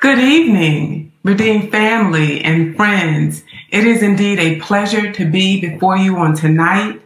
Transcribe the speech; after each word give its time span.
Good 0.00 0.20
evening, 0.20 1.12
Redeemed 1.24 1.72
family 1.72 2.40
and 2.42 2.76
friends. 2.76 3.42
It 3.70 3.84
is 3.84 4.00
indeed 4.00 4.38
a 4.38 4.60
pleasure 4.60 5.10
to 5.10 5.28
be 5.28 5.60
before 5.60 5.96
you 5.96 6.16
on 6.18 6.36
tonight. 6.36 7.02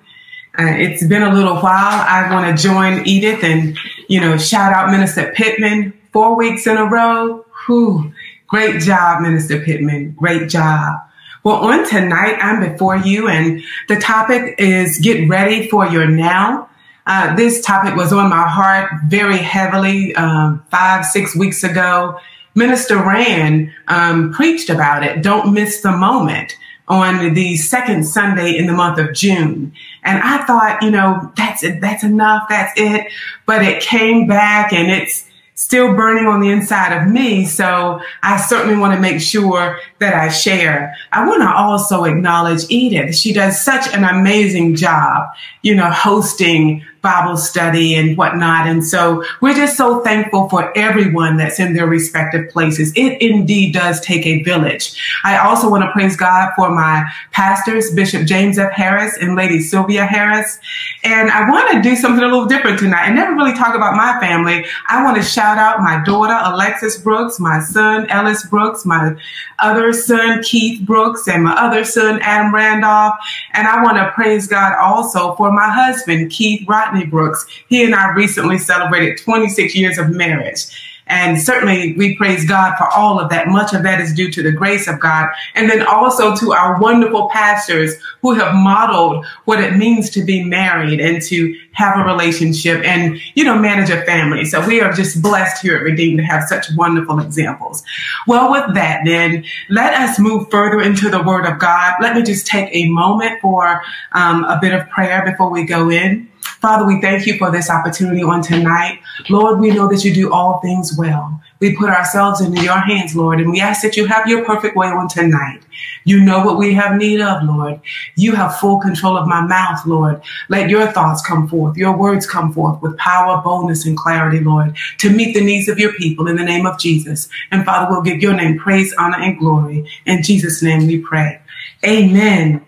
Uh, 0.58 0.66
it's 0.66 1.06
been 1.06 1.22
a 1.22 1.32
little 1.32 1.56
while. 1.56 2.04
I 2.06 2.28
want 2.30 2.54
to 2.54 2.62
join 2.62 3.06
Edith 3.06 3.42
and, 3.42 3.78
you 4.08 4.20
know, 4.20 4.36
shout 4.36 4.74
out 4.74 4.90
Minister 4.90 5.32
Pittman 5.34 5.94
four 6.12 6.36
weeks 6.36 6.66
in 6.66 6.76
a 6.76 6.84
row. 6.84 7.46
Whew. 7.64 8.12
Great 8.46 8.82
job, 8.82 9.22
Minister 9.22 9.60
Pittman. 9.60 10.12
Great 10.12 10.50
job. 10.50 11.00
Well, 11.44 11.56
on 11.56 11.88
tonight, 11.88 12.36
I'm 12.42 12.72
before 12.72 12.98
you 12.98 13.26
and 13.26 13.62
the 13.88 13.96
topic 13.96 14.56
is 14.58 14.98
get 14.98 15.30
ready 15.30 15.66
for 15.66 15.86
your 15.86 16.06
now. 16.06 16.68
Uh, 17.06 17.34
this 17.36 17.64
topic 17.64 17.96
was 17.96 18.12
on 18.12 18.28
my 18.28 18.46
heart 18.46 18.90
very 19.06 19.38
heavily 19.38 20.14
um, 20.14 20.62
five, 20.70 21.06
six 21.06 21.34
weeks 21.34 21.64
ago. 21.64 22.18
Minister 22.54 22.96
Rand 22.96 23.72
um, 23.88 24.32
preached 24.32 24.70
about 24.70 25.02
it. 25.02 25.22
Don't 25.22 25.52
miss 25.52 25.80
the 25.80 25.92
moment 25.92 26.56
on 26.88 27.34
the 27.34 27.56
second 27.56 28.04
Sunday 28.04 28.56
in 28.56 28.66
the 28.66 28.72
month 28.72 28.98
of 28.98 29.14
June. 29.14 29.72
And 30.02 30.22
I 30.22 30.44
thought, 30.44 30.82
you 30.82 30.90
know, 30.90 31.32
that's 31.36 31.62
it. 31.62 31.80
That's 31.80 32.04
enough. 32.04 32.48
That's 32.48 32.72
it. 32.76 33.10
But 33.46 33.62
it 33.62 33.82
came 33.82 34.26
back 34.26 34.72
and 34.72 34.90
it's, 34.90 35.30
still 35.54 35.94
burning 35.94 36.26
on 36.26 36.40
the 36.40 36.50
inside 36.50 36.96
of 36.96 37.08
me. 37.08 37.44
So 37.44 38.00
I 38.22 38.36
certainly 38.38 38.76
want 38.76 38.94
to 38.94 39.00
make 39.00 39.20
sure 39.20 39.78
that 39.98 40.14
I 40.14 40.28
share. 40.28 40.96
I 41.12 41.26
want 41.26 41.42
to 41.42 41.54
also 41.54 42.04
acknowledge 42.04 42.64
Edith. 42.68 43.14
She 43.14 43.32
does 43.32 43.62
such 43.62 43.92
an 43.94 44.04
amazing 44.04 44.76
job, 44.76 45.28
you 45.62 45.74
know, 45.74 45.90
hosting 45.90 46.84
Bible 47.02 47.36
study 47.36 47.96
and 47.96 48.16
whatnot. 48.16 48.68
And 48.68 48.86
so 48.86 49.24
we're 49.40 49.54
just 49.54 49.76
so 49.76 50.00
thankful 50.00 50.48
for 50.48 50.76
everyone 50.78 51.36
that's 51.36 51.58
in 51.58 51.74
their 51.74 51.86
respective 51.86 52.48
places. 52.50 52.92
It 52.94 53.20
indeed 53.20 53.74
does 53.74 54.00
take 54.00 54.24
a 54.24 54.42
village. 54.44 54.96
I 55.24 55.38
also 55.38 55.68
want 55.68 55.82
to 55.82 55.90
praise 55.90 56.16
God 56.16 56.50
for 56.54 56.70
my 56.70 57.04
pastors, 57.32 57.90
Bishop 57.92 58.24
James 58.24 58.56
F. 58.56 58.70
Harris 58.70 59.16
and 59.20 59.34
Lady 59.34 59.60
Sylvia 59.60 60.06
Harris. 60.06 60.60
And 61.02 61.30
I 61.30 61.50
want 61.50 61.72
to 61.72 61.82
do 61.82 61.96
something 61.96 62.22
a 62.22 62.28
little 62.28 62.46
different 62.46 62.78
tonight. 62.78 63.02
I 63.02 63.12
never 63.12 63.34
really 63.34 63.54
talk 63.54 63.74
about 63.74 63.96
my 63.96 64.18
family. 64.20 64.64
I 64.88 65.02
want 65.02 65.16
to 65.16 65.22
shout 65.24 65.58
out 65.58 65.80
my 65.80 66.02
daughter, 66.04 66.38
Alexis 66.44 66.98
Brooks, 66.98 67.40
my 67.40 67.58
son, 67.60 68.08
Ellis 68.10 68.46
Brooks, 68.46 68.86
my 68.86 69.16
other 69.58 69.92
son, 69.92 70.40
Keith 70.42 70.86
Brooks, 70.86 71.26
and 71.26 71.42
my 71.42 71.54
other 71.54 71.82
son, 71.84 72.20
Adam 72.22 72.54
Randolph. 72.54 73.14
And 73.54 73.66
I 73.66 73.82
want 73.82 73.96
to 73.96 74.12
praise 74.12 74.46
God 74.46 74.76
also 74.78 75.34
for 75.34 75.50
my 75.50 75.68
husband, 75.68 76.30
Keith 76.30 76.64
Rodney 76.68 76.91
Brooks. 77.04 77.46
He 77.68 77.84
and 77.84 77.94
I 77.94 78.12
recently 78.12 78.58
celebrated 78.58 79.18
26 79.18 79.74
years 79.74 79.98
of 79.98 80.10
marriage. 80.10 80.66
And 81.12 81.40
certainly 81.40 81.94
we 81.94 82.16
praise 82.16 82.46
God 82.46 82.76
for 82.78 82.88
all 82.88 83.20
of 83.20 83.28
that. 83.30 83.48
Much 83.48 83.74
of 83.74 83.82
that 83.82 84.00
is 84.00 84.14
due 84.14 84.30
to 84.30 84.42
the 84.42 84.52
grace 84.52 84.88
of 84.88 85.00
God. 85.00 85.28
And 85.54 85.68
then 85.68 85.82
also 85.82 86.34
to 86.36 86.52
our 86.52 86.80
wonderful 86.80 87.28
pastors 87.28 87.94
who 88.22 88.32
have 88.32 88.54
modeled 88.54 89.26
what 89.44 89.62
it 89.62 89.76
means 89.76 90.08
to 90.10 90.24
be 90.24 90.42
married 90.42 91.00
and 91.00 91.20
to 91.22 91.54
have 91.72 91.98
a 91.98 92.04
relationship 92.04 92.82
and, 92.84 93.20
you 93.34 93.44
know, 93.44 93.58
manage 93.58 93.90
a 93.90 94.02
family. 94.04 94.44
So 94.44 94.66
we 94.66 94.80
are 94.80 94.92
just 94.92 95.20
blessed 95.20 95.62
here 95.62 95.76
at 95.76 95.82
Redeem 95.82 96.16
to 96.16 96.22
have 96.22 96.44
such 96.44 96.66
wonderful 96.76 97.18
examples. 97.18 97.82
Well, 98.26 98.50
with 98.50 98.74
that, 98.74 99.02
then 99.04 99.44
let 99.68 99.92
us 99.94 100.18
move 100.18 100.50
further 100.50 100.80
into 100.80 101.10
the 101.10 101.22
word 101.22 101.46
of 101.46 101.58
God. 101.58 101.94
Let 102.00 102.14
me 102.14 102.22
just 102.22 102.46
take 102.46 102.68
a 102.72 102.88
moment 102.88 103.40
for 103.42 103.82
um, 104.12 104.44
a 104.44 104.58
bit 104.60 104.72
of 104.72 104.88
prayer 104.88 105.22
before 105.24 105.50
we 105.50 105.64
go 105.66 105.90
in. 105.90 106.31
Father, 106.42 106.86
we 106.86 107.00
thank 107.00 107.26
you 107.26 107.38
for 107.38 107.50
this 107.50 107.70
opportunity 107.70 108.22
on 108.22 108.42
tonight. 108.42 109.00
Lord, 109.28 109.60
we 109.60 109.70
know 109.70 109.88
that 109.88 110.04
you 110.04 110.14
do 110.14 110.32
all 110.32 110.60
things 110.60 110.96
well. 110.96 111.40
We 111.60 111.76
put 111.76 111.90
ourselves 111.90 112.40
into 112.40 112.62
your 112.62 112.78
hands, 112.78 113.14
Lord, 113.14 113.40
and 113.40 113.50
we 113.50 113.60
ask 113.60 113.82
that 113.82 113.96
you 113.96 114.06
have 114.06 114.26
your 114.26 114.44
perfect 114.44 114.76
way 114.76 114.88
on 114.88 115.08
tonight. 115.08 115.60
You 116.04 116.20
know 116.20 116.44
what 116.44 116.58
we 116.58 116.74
have 116.74 116.96
need 116.96 117.20
of, 117.20 117.44
Lord. 117.44 117.80
You 118.16 118.34
have 118.34 118.58
full 118.58 118.80
control 118.80 119.16
of 119.16 119.28
my 119.28 119.46
mouth, 119.46 119.86
Lord. 119.86 120.20
Let 120.48 120.70
your 120.70 120.88
thoughts 120.88 121.24
come 121.24 121.48
forth, 121.48 121.76
your 121.76 121.96
words 121.96 122.26
come 122.26 122.52
forth 122.52 122.82
with 122.82 122.96
power, 122.96 123.40
boldness, 123.42 123.86
and 123.86 123.96
clarity, 123.96 124.40
Lord, 124.40 124.76
to 124.98 125.10
meet 125.10 125.34
the 125.34 125.44
needs 125.44 125.68
of 125.68 125.78
your 125.78 125.92
people 125.94 126.26
in 126.26 126.36
the 126.36 126.44
name 126.44 126.66
of 126.66 126.80
Jesus. 126.80 127.28
And 127.52 127.64
Father, 127.64 127.90
we'll 127.90 128.02
give 128.02 128.20
your 128.20 128.34
name 128.34 128.58
praise, 128.58 128.92
honor, 128.98 129.18
and 129.18 129.38
glory. 129.38 129.88
In 130.06 130.22
Jesus' 130.22 130.62
name 130.62 130.86
we 130.88 130.98
pray. 130.98 131.40
Amen. 131.84 132.64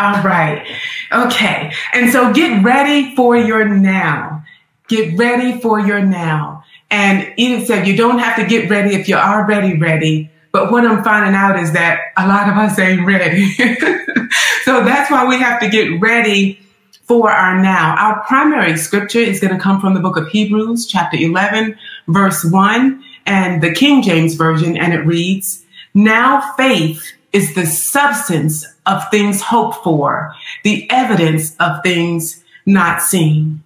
All 0.00 0.22
right. 0.22 0.66
Okay. 1.12 1.72
And 1.92 2.10
so 2.10 2.32
get 2.32 2.64
ready 2.64 3.14
for 3.14 3.36
your 3.36 3.68
now. 3.68 4.42
Get 4.88 5.18
ready 5.18 5.60
for 5.60 5.78
your 5.78 6.00
now. 6.00 6.64
And 6.90 7.32
Edith 7.36 7.66
said, 7.66 7.86
you 7.86 7.96
don't 7.96 8.18
have 8.18 8.34
to 8.36 8.46
get 8.46 8.70
ready 8.70 8.94
if 8.94 9.08
you're 9.08 9.20
already 9.20 9.76
ready. 9.76 10.30
But 10.52 10.72
what 10.72 10.86
I'm 10.86 11.04
finding 11.04 11.34
out 11.34 11.60
is 11.60 11.72
that 11.72 12.00
a 12.16 12.26
lot 12.26 12.48
of 12.48 12.56
us 12.56 12.78
ain't 12.78 13.06
ready. 13.06 13.50
so 14.64 14.82
that's 14.84 15.10
why 15.10 15.26
we 15.28 15.38
have 15.38 15.60
to 15.60 15.68
get 15.68 16.00
ready 16.00 16.58
for 17.02 17.30
our 17.30 17.60
now. 17.62 17.94
Our 17.98 18.24
primary 18.24 18.78
scripture 18.78 19.18
is 19.18 19.38
going 19.38 19.52
to 19.52 19.60
come 19.60 19.82
from 19.82 19.92
the 19.94 20.00
book 20.00 20.16
of 20.16 20.28
Hebrews, 20.28 20.86
chapter 20.86 21.18
11, 21.18 21.76
verse 22.08 22.42
1, 22.42 23.04
and 23.26 23.62
the 23.62 23.72
King 23.72 24.02
James 24.02 24.34
Version, 24.34 24.76
and 24.76 24.94
it 24.94 25.04
reads, 25.04 25.64
Now 25.92 26.54
faith 26.56 27.12
is 27.32 27.54
the 27.54 27.66
substance 27.66 28.66
of 28.86 29.08
things 29.10 29.40
hoped 29.40 29.82
for, 29.84 30.34
the 30.64 30.90
evidence 30.90 31.56
of 31.56 31.82
things 31.82 32.42
not 32.66 33.02
seen. 33.02 33.62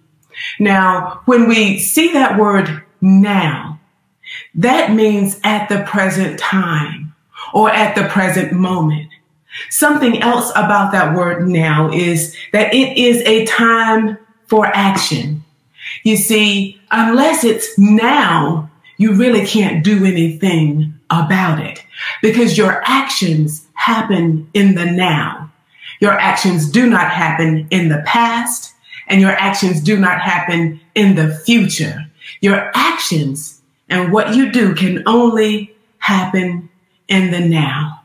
Now, 0.59 1.21
when 1.25 1.47
we 1.47 1.79
see 1.79 2.13
that 2.13 2.37
word 2.37 2.83
now, 3.01 3.79
that 4.55 4.91
means 4.91 5.39
at 5.43 5.69
the 5.69 5.83
present 5.83 6.39
time 6.39 7.15
or 7.53 7.69
at 7.69 7.95
the 7.95 8.07
present 8.09 8.51
moment. 8.51 9.09
Something 9.69 10.21
else 10.21 10.51
about 10.51 10.91
that 10.91 11.15
word 11.15 11.47
now 11.47 11.91
is 11.91 12.35
that 12.51 12.73
it 12.73 12.97
is 12.97 13.21
a 13.25 13.45
time 13.45 14.17
for 14.47 14.65
action. 14.67 15.43
You 16.03 16.17
see, 16.17 16.81
unless 16.91 17.43
it's 17.43 17.77
now, 17.77 18.69
you 18.97 19.13
really 19.13 19.45
can't 19.45 19.83
do 19.83 20.05
anything 20.05 20.93
about 21.09 21.59
it 21.59 21.84
because 22.21 22.57
your 22.57 22.81
actions 22.85 23.67
happen 23.73 24.49
in 24.53 24.75
the 24.75 24.85
now. 24.85 25.51
Your 25.99 26.13
actions 26.13 26.69
do 26.69 26.89
not 26.89 27.09
happen 27.09 27.67
in 27.71 27.89
the 27.89 28.03
past 28.05 28.73
and 29.07 29.21
your 29.21 29.31
actions 29.31 29.81
do 29.81 29.97
not 29.97 30.19
happen 30.19 30.79
in 30.95 31.15
the 31.15 31.33
future. 31.33 32.05
Your 32.41 32.71
actions 32.75 33.61
and 33.89 34.11
what 34.11 34.35
you 34.35 34.51
do 34.51 34.73
can 34.75 35.03
only 35.05 35.75
happen 35.99 36.69
in 37.07 37.31
the 37.31 37.39
now. 37.39 38.01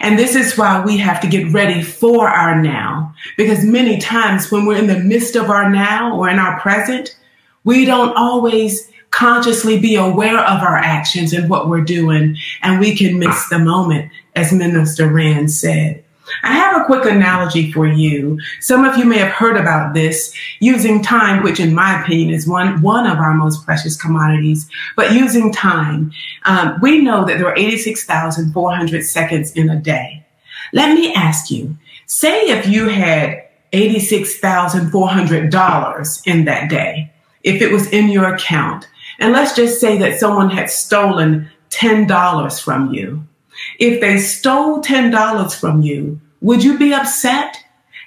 And 0.00 0.18
this 0.18 0.36
is 0.36 0.56
why 0.56 0.84
we 0.84 0.98
have 0.98 1.20
to 1.22 1.26
get 1.26 1.52
ready 1.52 1.82
for 1.82 2.28
our 2.28 2.60
now, 2.60 3.14
because 3.36 3.64
many 3.64 3.98
times 3.98 4.50
when 4.50 4.64
we're 4.64 4.76
in 4.76 4.86
the 4.86 4.98
midst 4.98 5.34
of 5.34 5.50
our 5.50 5.70
now 5.70 6.16
or 6.16 6.28
in 6.28 6.38
our 6.38 6.60
present, 6.60 7.16
we 7.64 7.84
don't 7.84 8.16
always 8.16 8.91
consciously 9.12 9.78
be 9.78 9.94
aware 9.94 10.40
of 10.40 10.62
our 10.62 10.76
actions 10.76 11.32
and 11.32 11.48
what 11.48 11.68
we're 11.68 11.84
doing, 11.84 12.36
and 12.62 12.80
we 12.80 12.96
can 12.96 13.18
miss 13.18 13.48
the 13.48 13.58
moment, 13.58 14.10
as 14.34 14.52
Minister 14.52 15.06
Rand 15.06 15.52
said. 15.52 16.02
I 16.42 16.54
have 16.54 16.80
a 16.80 16.84
quick 16.84 17.04
analogy 17.04 17.70
for 17.72 17.86
you. 17.86 18.40
Some 18.60 18.84
of 18.84 18.96
you 18.96 19.04
may 19.04 19.18
have 19.18 19.32
heard 19.32 19.56
about 19.56 19.92
this 19.92 20.32
using 20.60 21.02
time, 21.02 21.42
which 21.42 21.58
in 21.60 21.74
my 21.74 22.02
opinion 22.02 22.30
is 22.30 22.48
one, 22.48 22.80
one 22.80 23.06
of 23.06 23.18
our 23.18 23.34
most 23.34 23.66
precious 23.66 24.00
commodities, 24.00 24.66
but 24.96 25.12
using 25.12 25.52
time. 25.52 26.10
Um, 26.44 26.78
we 26.80 27.02
know 27.02 27.26
that 27.26 27.36
there 27.38 27.48
are 27.48 27.56
86,400 27.56 29.04
seconds 29.04 29.52
in 29.52 29.68
a 29.68 29.76
day. 29.76 30.24
Let 30.72 30.94
me 30.94 31.12
ask 31.14 31.50
you, 31.50 31.76
say 32.06 32.40
if 32.42 32.66
you 32.66 32.88
had 32.88 33.46
$86,400 33.72 36.26
in 36.26 36.44
that 36.46 36.70
day, 36.70 37.12
if 37.42 37.60
it 37.60 37.70
was 37.72 37.88
in 37.88 38.08
your 38.08 38.32
account, 38.34 38.88
and 39.22 39.32
let's 39.32 39.54
just 39.54 39.80
say 39.80 39.96
that 39.98 40.18
someone 40.18 40.50
had 40.50 40.68
stolen 40.68 41.48
$10 41.70 42.60
from 42.60 42.92
you. 42.92 43.24
If 43.78 44.00
they 44.00 44.18
stole 44.18 44.82
$10 44.82 45.60
from 45.60 45.80
you, 45.80 46.20
would 46.40 46.64
you 46.64 46.76
be 46.76 46.92
upset 46.92 47.56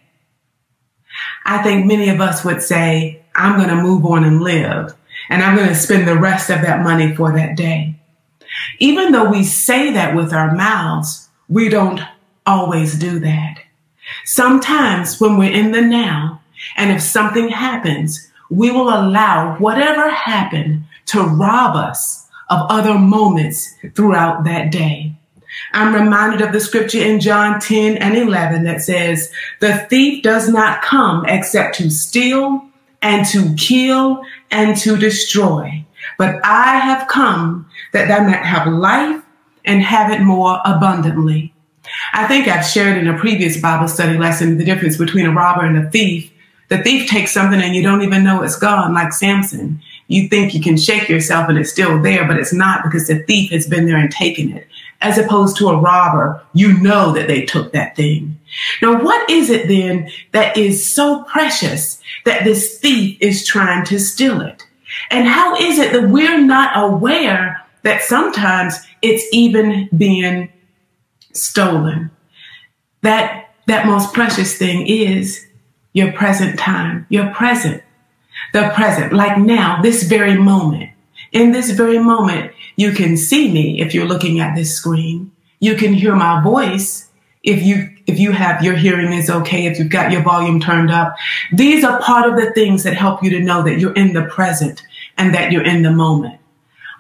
I 1.47 1.63
think 1.63 1.87
many 1.87 2.11
of 2.11 2.21
us 2.21 2.45
would 2.45 2.63
say, 2.63 3.23
I'm 3.35 3.57
going 3.57 3.71
to 3.71 3.83
move 3.83 4.05
on 4.05 4.25
and 4.25 4.43
live 4.43 4.98
and 5.29 5.43
I'm 5.43 5.57
going 5.57 5.69
to 5.69 5.75
spend 5.75 6.07
the 6.07 6.19
rest 6.19 6.51
of 6.51 6.63
that 6.63 6.83
money 6.83 7.15
for 7.15 7.33
that 7.33 7.57
day. 7.57 7.95
Even 8.79 9.13
though 9.13 9.31
we 9.31 9.45
say 9.45 9.93
that 9.93 10.15
with 10.15 10.33
our 10.33 10.55
mouths, 10.55 11.29
we 11.49 11.69
don't 11.69 12.01
always 12.47 12.99
do 12.99 13.19
that. 13.21 13.59
Sometimes 14.25 15.21
when 15.21 15.37
we're 15.37 15.53
in 15.53 15.73
the 15.73 15.83
now, 15.83 16.41
and 16.77 16.91
if 16.91 17.03
something 17.03 17.49
happens, 17.49 18.31
we 18.51 18.71
will 18.71 18.89
allow 18.89 19.57
whatever 19.59 20.09
happened 20.09 20.85
to 21.07 21.23
rob 21.23 21.77
us 21.77 22.27
of 22.49 22.67
other 22.71 22.95
moments 22.99 23.75
throughout 23.95 24.45
that 24.45 24.73
day. 24.73 25.15
I'm 25.73 25.95
reminded 25.95 26.41
of 26.41 26.53
the 26.53 26.61
scripture 26.61 27.03
in 27.03 27.21
John 27.21 27.61
10 27.61 27.99
and 27.99 28.17
11 28.17 28.65
that 28.65 28.81
says, 28.83 29.33
the 29.61 29.77
thief 29.91 30.23
does 30.23 30.49
not 30.49 30.83
come 30.83 31.25
except 31.27 31.77
to 31.77 31.91
steal 31.91 32.68
and 33.03 33.27
to 33.29 33.55
kill 33.55 34.23
and 34.51 34.77
to 34.79 34.97
destroy. 34.97 35.85
But 36.19 36.41
I 36.45 36.79
have 36.79 37.09
come 37.09 37.69
that 37.93 38.09
thou 38.09 38.25
might 38.25 38.45
have 38.45 38.67
life 38.73 39.23
and 39.65 39.83
have 39.83 40.11
it 40.11 40.21
more 40.21 40.61
abundantly. 40.65 41.55
I 42.13 42.27
think 42.27 42.49
I've 42.49 42.67
shared 42.67 42.99
in 42.99 43.09
a 43.09 43.19
previous 43.19 43.61
Bible 43.61 43.89
study 43.89 44.19
lesson 44.19 44.59
the 44.59 44.65
difference 44.65 44.97
between 44.97 45.27
a 45.27 45.33
robber 45.33 45.65
and 45.65 45.79
a 45.79 45.91
thief. 45.91 46.31
The 46.69 46.83
thief 46.83 47.09
takes 47.09 47.33
something 47.33 47.61
and 47.61 47.75
you 47.75 47.83
don't 47.83 48.03
even 48.03 48.25
know 48.25 48.43
it's 48.43 48.59
gone, 48.59 48.95
like 48.95 49.13
Samson. 49.13 49.81
You 50.09 50.29
think 50.29 50.55
you 50.55 50.61
can 50.61 50.77
shake 50.77 51.09
yourself 51.09 51.49
and 51.49 51.59
it's 51.59 51.71
still 51.71 52.01
there, 52.03 52.27
but 52.27 52.39
it's 52.39 52.53
not 52.53 52.83
because 52.85 53.07
the 53.07 53.23
thief 53.25 53.51
has 53.51 53.67
been 53.67 53.87
there 53.87 53.97
and 53.97 54.11
taken 54.11 54.53
it. 54.53 54.67
As 55.01 55.17
opposed 55.17 55.57
to 55.59 55.69
a 55.69 55.81
robber, 55.81 56.43
you 56.55 56.77
know 56.81 57.13
that 57.13 57.29
they 57.29 57.45
took 57.45 57.73
that 57.73 57.95
thing. 57.95 58.39
Now, 58.83 59.03
what 59.03 59.31
is 59.31 59.49
it 59.49 59.69
then 59.69 60.11
that 60.33 60.57
is 60.57 60.85
so 60.85 61.23
precious 61.25 62.01
that 62.25 62.45
this 62.45 62.79
thief 62.81 63.17
is 63.21 63.47
trying 63.47 63.85
to 63.87 64.01
steal 64.01 64.41
it? 64.41 64.67
And 65.11 65.27
how 65.27 65.55
is 65.57 65.79
it 65.79 65.93
that 65.93 66.09
we're 66.09 66.41
not 66.41 66.73
aware 66.75 67.65
that 67.83 68.03
sometimes 68.03 68.75
it's 69.03 69.25
even 69.33 69.89
being 69.97 70.51
stolen? 71.33 72.11
That, 73.03 73.51
that 73.67 73.87
most 73.87 74.13
precious 74.13 74.59
thing 74.59 74.87
is 74.87 75.47
your 75.93 76.13
present 76.13 76.59
time, 76.59 77.07
your 77.09 77.33
present, 77.35 77.83
the 78.53 78.71
present, 78.75 79.13
like 79.13 79.39
now, 79.39 79.81
this 79.83 80.05
very 80.05 80.37
moment. 80.37 80.91
In 81.33 81.53
this 81.53 81.71
very 81.71 81.99
moment, 81.99 82.53
you 82.79 82.93
can 82.93 83.17
see 83.17 83.53
me 83.53 83.81
if 83.81 83.93
you're 83.93 84.07
looking 84.07 84.39
at 84.39 84.55
this 84.55 84.73
screen. 84.75 85.33
You 85.59 85.75
can 85.75 85.93
hear 85.93 86.15
my 86.15 86.41
voice 86.41 87.11
if 87.43 87.61
you 87.63 87.91
if 88.07 88.21
you 88.21 88.31
have 88.31 88.63
your 88.63 88.77
hearing 88.77 89.13
is 89.13 89.29
okay, 89.29 89.67
if 89.67 89.79
you've 89.79 89.91
got 89.91 90.13
your 90.13 90.23
volume 90.23 90.61
turned 90.61 90.91
up. 90.91 91.17
These 91.53 91.83
are 91.83 92.01
part 92.01 92.31
of 92.31 92.37
the 92.37 92.53
things 92.53 92.85
that 92.85 92.95
help 92.95 93.23
you 93.23 93.31
to 93.31 93.41
know 93.41 93.65
that 93.65 93.81
you're 93.81 93.95
in 93.95 94.13
the 94.13 94.23
present 94.27 94.85
and 95.19 95.35
that 95.35 95.51
you're 95.51 95.65
in 95.65 95.83
the 95.83 95.91
moment. 95.91 96.41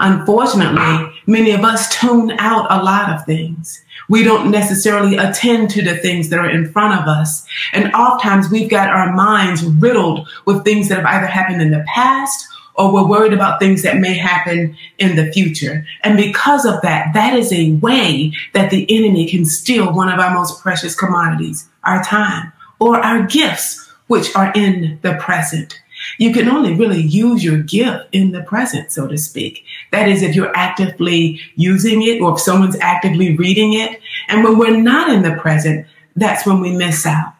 Unfortunately, 0.00 1.12
many 1.28 1.52
of 1.52 1.60
us 1.60 1.96
tune 1.96 2.32
out 2.38 2.66
a 2.70 2.82
lot 2.82 3.10
of 3.10 3.24
things. 3.24 3.82
We 4.08 4.24
don't 4.24 4.50
necessarily 4.50 5.16
attend 5.16 5.70
to 5.70 5.82
the 5.82 5.96
things 5.96 6.28
that 6.30 6.40
are 6.40 6.50
in 6.50 6.70
front 6.72 7.00
of 7.00 7.06
us. 7.06 7.46
And 7.72 7.92
oftentimes 7.94 8.50
we've 8.50 8.70
got 8.70 8.88
our 8.88 9.12
minds 9.12 9.64
riddled 9.64 10.28
with 10.44 10.64
things 10.64 10.88
that 10.88 10.98
have 10.98 11.06
either 11.06 11.26
happened 11.26 11.62
in 11.62 11.70
the 11.70 11.84
past 11.94 12.48
or 12.78 12.92
we're 12.92 13.06
worried 13.06 13.32
about 13.32 13.58
things 13.58 13.82
that 13.82 13.96
may 13.96 14.14
happen 14.14 14.76
in 14.98 15.16
the 15.16 15.32
future. 15.32 15.84
And 16.04 16.16
because 16.16 16.64
of 16.64 16.80
that, 16.82 17.12
that 17.12 17.36
is 17.36 17.52
a 17.52 17.72
way 17.72 18.32
that 18.54 18.70
the 18.70 18.86
enemy 18.88 19.28
can 19.28 19.44
steal 19.44 19.92
one 19.92 20.08
of 20.08 20.20
our 20.20 20.32
most 20.32 20.62
precious 20.62 20.94
commodities, 20.94 21.68
our 21.82 22.02
time 22.04 22.52
or 22.78 22.98
our 22.98 23.26
gifts, 23.26 23.92
which 24.06 24.34
are 24.36 24.52
in 24.54 25.00
the 25.02 25.14
present. 25.14 25.82
You 26.18 26.32
can 26.32 26.48
only 26.48 26.74
really 26.74 27.00
use 27.00 27.42
your 27.44 27.58
gift 27.58 28.06
in 28.12 28.30
the 28.30 28.42
present, 28.42 28.92
so 28.92 29.08
to 29.08 29.18
speak. 29.18 29.64
That 29.90 30.08
is, 30.08 30.22
if 30.22 30.36
you're 30.36 30.56
actively 30.56 31.40
using 31.56 32.02
it 32.02 32.20
or 32.22 32.34
if 32.34 32.40
someone's 32.40 32.78
actively 32.80 33.36
reading 33.36 33.72
it. 33.72 34.00
And 34.28 34.44
when 34.44 34.56
we're 34.56 34.76
not 34.76 35.10
in 35.10 35.22
the 35.22 35.34
present, 35.34 35.86
that's 36.14 36.46
when 36.46 36.60
we 36.60 36.70
miss 36.70 37.04
out. 37.04 37.34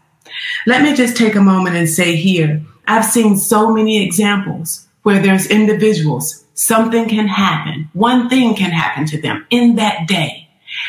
Let 0.67 0.83
me 0.83 0.95
just 0.95 1.17
take 1.17 1.37
a 1.37 1.41
moment 1.41 1.77
and 1.77 1.89
say 1.89 2.17
here, 2.17 2.61
I've 2.89 3.05
seen 3.05 3.37
so 3.37 3.73
many 3.73 4.03
examples 4.05 4.88
where 5.09 5.23
there's 5.23 5.47
individuals, 5.47 6.45
something 6.53 7.09
can 7.09 7.27
happen, 7.27 7.89
one 7.95 8.29
thing 8.29 8.55
can 8.55 8.71
happen 8.71 9.07
to 9.07 9.19
them 9.19 9.47
in 9.49 9.77
that 9.77 10.07
day. 10.07 10.47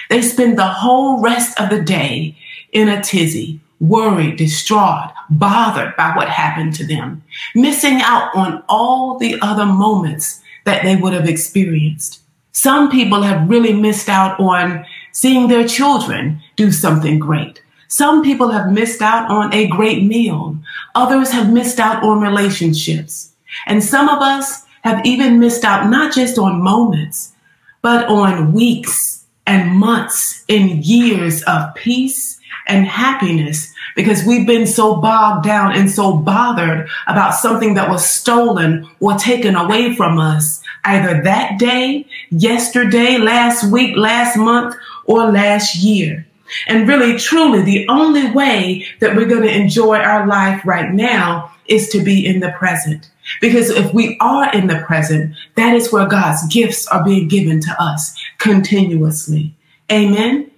They 0.09 0.21
spend 0.21 0.57
the 0.57 0.67
whole 0.67 1.21
rest 1.21 1.57
of 1.57 1.69
the 1.69 1.81
day 1.81 2.35
in 2.73 2.89
a 2.89 3.01
tizzy, 3.01 3.61
worried, 3.79 4.35
distraught, 4.35 5.13
bothered 5.29 5.95
by 5.95 6.11
what 6.17 6.27
happened 6.27 6.73
to 6.73 6.85
them, 6.85 7.23
missing 7.55 8.01
out 8.01 8.35
on 8.35 8.61
all 8.67 9.17
the 9.17 9.39
other 9.41 9.65
moments 9.65 10.41
that 10.65 10.83
they 10.83 10.97
would 10.97 11.13
have 11.13 11.29
experienced. 11.29 12.19
Some 12.51 12.91
people 12.91 13.21
have 13.21 13.49
really 13.49 13.71
missed 13.71 14.09
out 14.09 14.37
on 14.37 14.85
seeing 15.13 15.47
their 15.47 15.65
children 15.65 16.41
do 16.57 16.73
something 16.73 17.19
great. 17.19 17.61
Some 17.87 18.21
people 18.21 18.49
have 18.49 18.69
missed 18.69 19.01
out 19.01 19.31
on 19.31 19.53
a 19.53 19.67
great 19.67 20.03
meal. 20.03 20.57
Others 20.93 21.31
have 21.31 21.53
missed 21.53 21.79
out 21.79 22.03
on 22.03 22.19
relationships. 22.19 23.28
And 23.65 23.83
some 23.83 24.09
of 24.09 24.21
us 24.21 24.65
have 24.81 25.05
even 25.05 25.39
missed 25.39 25.63
out 25.63 25.89
not 25.89 26.13
just 26.13 26.37
on 26.37 26.61
moments, 26.61 27.33
but 27.81 28.07
on 28.07 28.53
weeks 28.53 29.25
and 29.45 29.77
months 29.77 30.45
and 30.47 30.85
years 30.85 31.43
of 31.43 31.73
peace 31.75 32.39
and 32.67 32.85
happiness 32.85 33.73
because 33.95 34.23
we've 34.23 34.47
been 34.47 34.67
so 34.67 34.95
bogged 34.95 35.43
down 35.43 35.73
and 35.73 35.89
so 35.89 36.15
bothered 36.17 36.87
about 37.07 37.31
something 37.31 37.73
that 37.73 37.89
was 37.89 38.07
stolen 38.07 38.87
or 38.99 39.15
taken 39.15 39.55
away 39.55 39.95
from 39.95 40.19
us 40.19 40.63
either 40.85 41.21
that 41.23 41.59
day, 41.59 42.05
yesterday, 42.29 43.17
last 43.17 43.69
week, 43.71 43.97
last 43.97 44.37
month, 44.37 44.75
or 45.05 45.31
last 45.31 45.75
year. 45.75 46.25
And 46.67 46.87
really, 46.87 47.17
truly, 47.17 47.61
the 47.61 47.87
only 47.89 48.31
way 48.31 48.85
that 48.99 49.15
we're 49.15 49.27
going 49.27 49.43
to 49.43 49.55
enjoy 49.55 49.97
our 49.97 50.25
life 50.27 50.65
right 50.65 50.91
now 50.91 51.51
is 51.69 51.89
to 51.89 52.01
be 52.01 52.25
in 52.25 52.39
the 52.39 52.51
present. 52.51 53.09
Because 53.41 53.69
if 53.69 53.93
we 53.93 54.17
are 54.19 54.51
in 54.53 54.67
the 54.67 54.83
present, 54.85 55.35
that 55.55 55.75
is 55.75 55.91
where 55.91 56.07
God's 56.07 56.45
gifts 56.47 56.87
are 56.87 57.03
being 57.03 57.27
given 57.27 57.61
to 57.61 57.75
us 57.79 58.17
continuously. 58.39 59.55
Amen. 59.91 60.49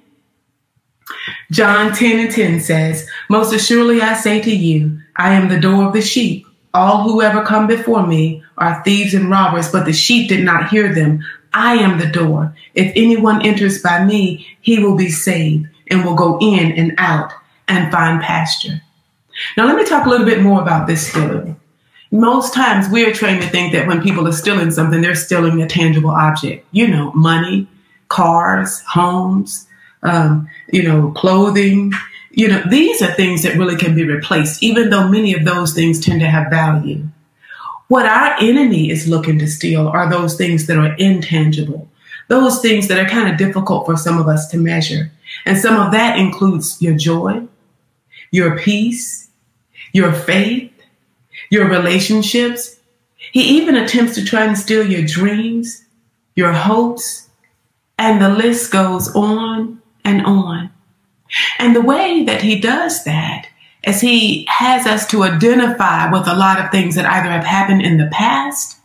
John 1.52 1.94
10 1.94 2.20
and 2.20 2.32
10 2.32 2.60
says, 2.62 3.08
Most 3.30 3.54
assuredly 3.54 4.02
I 4.02 4.14
say 4.16 4.42
to 4.42 4.56
you, 4.56 5.00
I 5.18 5.34
am 5.34 5.50
the 5.50 5.60
door 5.60 5.86
of 5.86 5.94
the 5.94 6.02
sheep. 6.02 6.48
All 6.74 7.04
who 7.04 7.22
ever 7.22 7.44
come 7.44 7.68
before 7.68 8.08
me 8.08 8.44
are 8.58 8.82
thieves 8.84 9.14
and 9.14 9.30
robbers, 9.30 9.70
but 9.72 9.86
the 9.86 9.94
sheep 9.94 10.30
did 10.30 10.46
not 10.46 10.70
hear 10.70 10.94
them. 10.94 11.24
I 11.54 11.76
am 11.76 12.00
the 12.00 12.08
door. 12.08 12.56
If 12.76 12.94
anyone 12.96 13.46
enters 13.46 13.82
by 13.82 14.06
me, 14.06 14.48
he 14.62 14.80
will 14.80 14.96
be 14.96 15.10
saved 15.10 15.68
and 15.90 16.06
will 16.06 16.16
go 16.16 16.40
in 16.40 16.72
and 16.72 16.94
out 16.98 17.34
and 17.68 17.92
find 17.92 18.22
pasture. 18.22 18.82
Now, 19.58 19.66
let 19.66 19.76
me 19.76 19.86
talk 19.86 20.06
a 20.06 20.10
little 20.10 20.26
bit 20.26 20.42
more 20.42 20.62
about 20.62 20.88
this 20.88 21.08
stealing. 21.08 21.60
Most 22.12 22.54
times 22.54 22.90
we 22.90 23.06
are 23.06 23.14
trained 23.14 23.42
to 23.42 23.48
think 23.48 23.72
that 23.74 23.88
when 23.88 24.02
people 24.02 24.28
are 24.28 24.34
stealing 24.34 24.72
something, 24.72 25.02
they're 25.02 25.16
stealing 25.16 25.62
a 25.62 25.68
tangible 25.68 26.10
object, 26.10 26.68
you 26.72 26.88
know, 26.88 27.12
money, 27.14 27.68
cars, 28.10 28.82
homes, 28.82 29.68
um, 30.04 30.50
you 30.72 30.84
know, 30.84 31.12
clothing. 31.12 31.94
You 32.32 32.50
know, 32.50 32.64
these 32.70 33.02
are 33.02 33.14
things 33.14 33.44
that 33.44 33.58
really 33.58 33.78
can 33.78 33.96
be 33.96 34.04
replaced, 34.04 34.62
even 34.62 34.90
though 34.90 35.08
many 35.08 35.34
of 35.34 35.46
those 35.46 35.74
things 35.74 36.04
tend 36.04 36.20
to 36.20 36.28
have 36.28 36.50
value. 36.50 37.08
What 37.88 38.06
our 38.06 38.36
enemy 38.40 38.90
is 38.90 39.08
looking 39.08 39.40
to 39.40 39.48
steal 39.48 39.88
are 39.88 40.10
those 40.10 40.36
things 40.38 40.68
that 40.68 40.78
are 40.78 40.94
intangible, 40.96 41.90
those 42.28 42.62
things 42.62 42.88
that 42.88 42.98
are 42.98 43.10
kind 43.10 43.30
of 43.30 43.38
difficult 43.38 43.86
for 43.86 43.98
some 43.98 44.18
of 44.18 44.28
us 44.28 44.48
to 44.50 44.58
measure. 44.58 45.12
And 45.46 45.58
some 45.58 45.78
of 45.78 45.92
that 45.92 46.18
includes 46.18 46.82
your 46.82 46.96
joy, 46.96 47.48
your 48.32 48.58
peace, 48.58 49.30
your 49.94 50.14
faith, 50.14 50.72
your 51.50 51.68
relationships. 51.68 52.80
He 53.32 53.58
even 53.58 53.76
attempts 53.76 54.16
to 54.16 54.26
try 54.26 54.46
and 54.46 54.58
steal 54.58 54.86
your 54.86 55.06
dreams, 55.06 55.84
your 56.36 56.54
hopes, 56.54 57.30
and 57.98 58.22
the 58.22 58.30
list 58.30 58.72
goes 58.72 59.14
on 59.16 59.82
and 60.04 60.26
on. 60.26 60.72
And 61.60 61.76
the 61.76 61.82
way 61.82 62.24
that 62.26 62.42
he 62.42 62.60
does 62.60 63.04
that 63.04 63.48
is 63.84 64.02
he 64.02 64.46
has 64.50 64.86
us 64.86 65.08
to 65.08 65.24
identify 65.24 66.12
with 66.12 66.28
a 66.28 66.36
lot 66.36 66.60
of 66.60 66.72
things 66.72 66.96
that 66.96 67.06
either 67.06 67.30
have 67.30 67.44
happened 67.44 67.82
in 67.82 67.98
the 67.98 68.10
past 68.12 68.78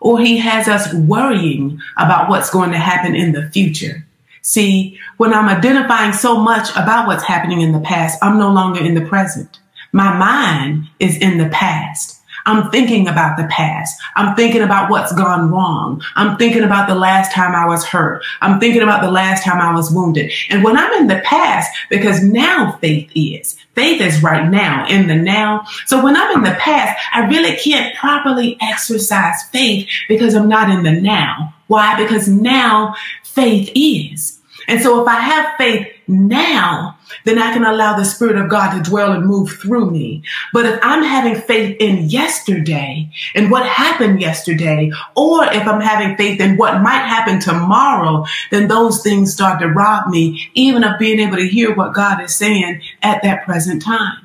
or 0.00 0.18
he 0.18 0.38
has 0.38 0.68
us 0.68 0.92
worrying 0.92 1.80
about 1.96 2.28
what's 2.28 2.50
going 2.50 2.72
to 2.72 2.78
happen 2.78 3.14
in 3.14 3.32
the 3.32 3.48
future. 3.50 4.04
See, 4.42 4.98
when 5.16 5.32
I'm 5.32 5.48
identifying 5.48 6.12
so 6.12 6.36
much 6.36 6.70
about 6.72 7.06
what's 7.06 7.22
happening 7.22 7.60
in 7.60 7.72
the 7.72 7.80
past, 7.80 8.18
I'm 8.20 8.38
no 8.38 8.52
longer 8.52 8.80
in 8.80 8.94
the 8.94 9.06
present. 9.06 9.60
My 9.92 10.16
mind 10.16 10.88
is 10.98 11.16
in 11.18 11.38
the 11.38 11.48
past. 11.50 12.18
I'm 12.44 12.70
thinking 12.70 13.08
about 13.08 13.36
the 13.36 13.44
past. 13.44 14.00
I'm 14.16 14.34
thinking 14.34 14.62
about 14.62 14.90
what's 14.90 15.14
gone 15.14 15.50
wrong. 15.50 16.02
I'm 16.16 16.36
thinking 16.36 16.64
about 16.64 16.88
the 16.88 16.94
last 16.94 17.32
time 17.32 17.54
I 17.54 17.66
was 17.66 17.84
hurt. 17.84 18.24
I'm 18.40 18.58
thinking 18.58 18.82
about 18.82 19.02
the 19.02 19.10
last 19.10 19.44
time 19.44 19.60
I 19.60 19.74
was 19.74 19.92
wounded. 19.92 20.32
And 20.50 20.64
when 20.64 20.76
I'm 20.76 20.92
in 20.94 21.06
the 21.06 21.20
past, 21.24 21.70
because 21.88 22.22
now 22.22 22.78
faith 22.80 23.10
is, 23.14 23.56
faith 23.74 24.00
is 24.00 24.22
right 24.22 24.48
now 24.48 24.86
in 24.88 25.06
the 25.06 25.14
now. 25.14 25.64
So 25.86 26.02
when 26.02 26.16
I'm 26.16 26.36
in 26.36 26.42
the 26.42 26.58
past, 26.58 27.00
I 27.12 27.26
really 27.26 27.56
can't 27.56 27.94
properly 27.96 28.56
exercise 28.60 29.42
faith 29.52 29.88
because 30.08 30.34
I'm 30.34 30.48
not 30.48 30.70
in 30.70 30.82
the 30.82 30.92
now. 30.92 31.54
Why? 31.68 31.96
Because 32.02 32.28
now 32.28 32.94
faith 33.22 33.70
is. 33.74 34.41
And 34.68 34.80
so 34.80 35.02
if 35.02 35.08
I 35.08 35.20
have 35.20 35.56
faith 35.58 35.88
now, 36.06 36.98
then 37.24 37.38
I 37.38 37.52
can 37.52 37.64
allow 37.64 37.96
the 37.96 38.04
Spirit 38.04 38.36
of 38.36 38.50
God 38.50 38.76
to 38.76 38.90
dwell 38.90 39.12
and 39.12 39.26
move 39.26 39.50
through 39.50 39.90
me. 39.90 40.22
But 40.52 40.66
if 40.66 40.78
I'm 40.82 41.02
having 41.02 41.34
faith 41.34 41.76
in 41.80 42.08
yesterday 42.08 43.10
and 43.34 43.50
what 43.50 43.66
happened 43.66 44.20
yesterday, 44.20 44.90
or 45.16 45.44
if 45.44 45.66
I'm 45.66 45.80
having 45.80 46.16
faith 46.16 46.40
in 46.40 46.56
what 46.56 46.82
might 46.82 47.06
happen 47.06 47.40
tomorrow, 47.40 48.24
then 48.50 48.68
those 48.68 49.02
things 49.02 49.32
start 49.32 49.60
to 49.60 49.68
rob 49.68 50.08
me 50.08 50.50
even 50.54 50.84
of 50.84 50.98
being 50.98 51.20
able 51.20 51.36
to 51.36 51.48
hear 51.48 51.74
what 51.74 51.94
God 51.94 52.22
is 52.22 52.34
saying 52.34 52.82
at 53.02 53.22
that 53.22 53.44
present 53.44 53.82
time. 53.82 54.18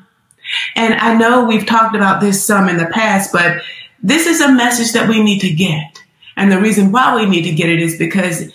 And 0.75 0.93
I 0.95 1.15
know 1.15 1.45
we've 1.45 1.65
talked 1.65 1.95
about 1.95 2.21
this 2.21 2.43
some 2.43 2.69
in 2.69 2.77
the 2.77 2.87
past, 2.87 3.31
but 3.31 3.61
this 4.01 4.27
is 4.27 4.41
a 4.41 4.51
message 4.51 4.93
that 4.93 5.09
we 5.09 5.21
need 5.21 5.39
to 5.39 5.51
get. 5.51 6.01
And 6.35 6.51
the 6.51 6.61
reason 6.61 6.91
why 6.91 7.15
we 7.15 7.25
need 7.25 7.43
to 7.43 7.53
get 7.53 7.69
it 7.69 7.81
is 7.81 7.97
because 7.97 8.51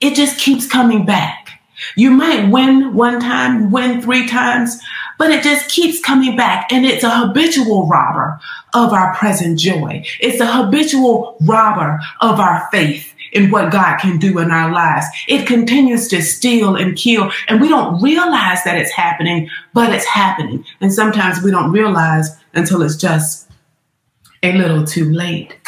it 0.00 0.14
just 0.14 0.38
keeps 0.38 0.66
coming 0.66 1.04
back. 1.04 1.60
You 1.94 2.10
might 2.10 2.50
win 2.50 2.94
one 2.94 3.20
time, 3.20 3.70
win 3.70 4.00
three 4.00 4.26
times, 4.26 4.80
but 5.18 5.30
it 5.30 5.42
just 5.42 5.70
keeps 5.70 6.00
coming 6.00 6.36
back 6.36 6.72
and 6.72 6.84
it's 6.84 7.04
a 7.04 7.10
habitual 7.10 7.86
robber 7.86 8.40
of 8.74 8.92
our 8.92 9.14
present 9.14 9.58
joy. 9.58 10.04
It's 10.20 10.40
a 10.40 10.46
habitual 10.46 11.36
robber 11.42 12.00
of 12.20 12.40
our 12.40 12.68
faith 12.70 13.14
in 13.32 13.50
what 13.50 13.72
God 13.72 13.98
can 13.98 14.18
do 14.18 14.38
in 14.38 14.50
our 14.50 14.72
lives. 14.72 15.06
It 15.28 15.46
continues 15.46 16.08
to 16.08 16.22
steal 16.22 16.76
and 16.76 16.96
kill 16.96 17.30
and 17.48 17.60
we 17.60 17.68
don't 17.68 18.00
realize 18.02 18.64
that 18.64 18.78
it's 18.78 18.92
happening, 18.92 19.50
but 19.74 19.92
it's 19.92 20.06
happening. 20.06 20.64
And 20.80 20.92
sometimes 20.92 21.42
we 21.42 21.50
don't 21.50 21.72
realize 21.72 22.28
until 22.54 22.82
it's 22.82 22.96
just 22.96 23.50
a 24.42 24.52
little 24.52 24.84
too 24.84 25.12
late. 25.12 25.58